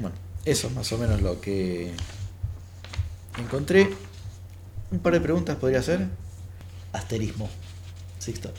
Bueno, 0.01 0.13
eso 0.45 0.67
es 0.69 0.75
más 0.75 0.93
o 0.93 0.99
menos 0.99 1.23
lo 1.23 1.41
que 1.41 1.91
encontré. 3.39 3.91
Un 4.91 4.99
par 4.99 5.13
de 5.15 5.21
preguntas 5.21 5.57
podría 5.57 5.81
hacer. 5.81 6.07
Asterismo. 6.93 7.49
Sixto. 8.19 8.51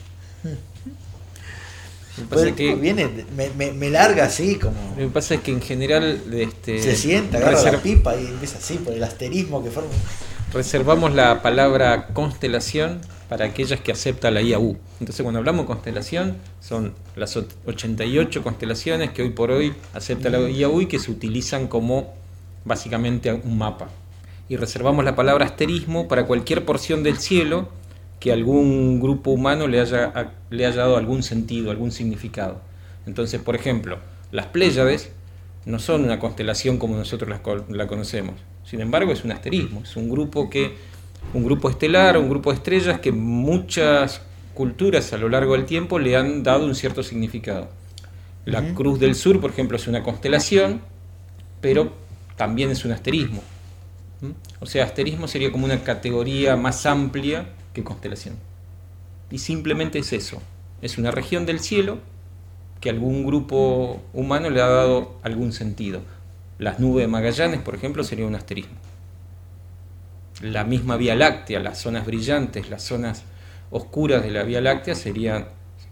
Me 0.44 2.24
pasa 2.28 2.52
que, 2.54 2.74
Viene, 2.74 3.08
me, 3.36 3.48
me- 3.50 3.72
me 3.72 3.90
larga 3.90 4.24
así 4.26 4.56
como. 4.56 4.74
lo 4.98 5.06
que 5.06 5.08
pasa 5.12 5.34
es 5.34 5.40
que 5.40 5.50
en 5.52 5.62
general 5.62 6.20
este, 6.32 6.82
Se 6.82 6.94
sienta, 6.94 7.38
agarra 7.38 7.58
reser- 7.58 7.72
la 7.72 7.82
pipa 7.82 8.16
y 8.16 8.26
empieza 8.26 8.58
así 8.58 8.74
por 8.78 8.92
el 8.92 9.02
asterismo 9.02 9.62
que 9.64 9.70
forma. 9.70 9.90
Reservamos 10.52 11.14
la 11.14 11.42
palabra 11.42 12.08
constelación 12.08 13.00
para 13.28 13.46
aquellas 13.46 13.80
que 13.80 13.92
aceptan 13.92 14.34
la 14.34 14.42
IAU. 14.42 14.76
Entonces 15.00 15.22
cuando 15.22 15.38
hablamos 15.38 15.66
constelación 15.66 16.36
son 16.60 16.94
las 17.16 17.36
ot- 17.36 17.48
88 17.66 18.42
constelaciones 18.42 19.10
que 19.10 19.22
hoy 19.22 19.30
por 19.30 19.50
hoy 19.50 19.74
acepta 19.94 20.28
la 20.28 20.38
IAU 20.50 20.82
y 20.82 20.86
que 20.86 20.98
se 20.98 21.10
utilizan 21.10 21.68
como 21.68 22.12
básicamente 22.64 23.32
un 23.32 23.56
mapa. 23.58 23.88
Y 24.48 24.56
reservamos 24.56 25.04
la 25.04 25.16
palabra 25.16 25.46
asterismo 25.46 26.08
para 26.08 26.26
cualquier 26.26 26.64
porción 26.64 27.02
del 27.02 27.16
cielo 27.18 27.68
que 28.20 28.32
algún 28.32 29.00
grupo 29.00 29.30
humano 29.30 29.66
le 29.66 29.80
haya, 29.80 30.32
le 30.50 30.66
haya 30.66 30.76
dado 30.82 30.96
algún 30.96 31.22
sentido, 31.22 31.70
algún 31.70 31.90
significado. 31.90 32.60
Entonces, 33.06 33.40
por 33.40 33.56
ejemplo, 33.56 33.98
las 34.30 34.46
Pléyades 34.46 35.10
no 35.64 35.78
son 35.78 36.04
una 36.04 36.18
constelación 36.18 36.76
como 36.78 36.96
nosotros 36.96 37.30
la 37.68 37.86
conocemos. 37.86 38.34
Sin 38.64 38.80
embargo, 38.80 39.12
es 39.12 39.24
un 39.24 39.32
asterismo, 39.32 39.82
es 39.82 39.96
un 39.96 40.08
grupo 40.08 40.48
que 40.48 40.76
un 41.34 41.44
grupo 41.44 41.70
estelar, 41.70 42.16
un 42.18 42.28
grupo 42.28 42.50
de 42.50 42.56
estrellas 42.56 43.00
que 43.00 43.12
muchas 43.12 44.22
culturas 44.54 45.12
a 45.12 45.18
lo 45.18 45.28
largo 45.28 45.54
del 45.54 45.66
tiempo 45.66 45.98
le 45.98 46.16
han 46.16 46.42
dado 46.42 46.66
un 46.66 46.74
cierto 46.74 47.02
significado. 47.02 47.68
La. 48.44 48.74
Cruz 48.74 48.98
del 48.98 49.14
Sur, 49.14 49.40
por 49.40 49.50
ejemplo, 49.50 49.76
es 49.76 49.86
una 49.86 50.02
constelación, 50.02 50.80
pero 51.60 51.92
también 52.36 52.70
es 52.70 52.84
un 52.84 52.92
asterismo. 52.92 53.40
¿Mm? 54.20 54.30
O 54.60 54.66
sea, 54.66 54.84
asterismo 54.84 55.28
sería 55.28 55.52
como 55.52 55.64
una 55.64 55.82
categoría 55.84 56.56
más 56.56 56.84
amplia 56.86 57.46
que 57.72 57.84
constelación. 57.84 58.34
Y 59.30 59.38
simplemente 59.38 59.98
es 60.00 60.12
eso. 60.12 60.42
Es 60.82 60.98
una 60.98 61.10
región 61.12 61.46
del 61.46 61.60
cielo 61.60 61.98
que 62.80 62.90
algún 62.90 63.24
grupo 63.24 64.02
humano 64.12 64.50
le 64.50 64.60
ha 64.60 64.66
dado 64.66 65.14
algún 65.22 65.52
sentido. 65.52 66.02
Las 66.58 66.78
nubes 66.78 67.04
de 67.04 67.08
Magallanes, 67.08 67.60
por 67.60 67.74
ejemplo, 67.74 68.04
sería 68.04 68.26
un 68.26 68.34
asterismo. 68.34 68.74
La 70.40 70.64
misma 70.64 70.96
Vía 70.96 71.14
Láctea, 71.14 71.60
las 71.60 71.78
zonas 71.78 72.06
brillantes, 72.06 72.68
las 72.70 72.82
zonas 72.82 73.24
oscuras 73.70 74.22
de 74.22 74.30
la 74.30 74.42
Vía 74.42 74.60
Láctea 74.60 74.94
serían, 74.94 75.46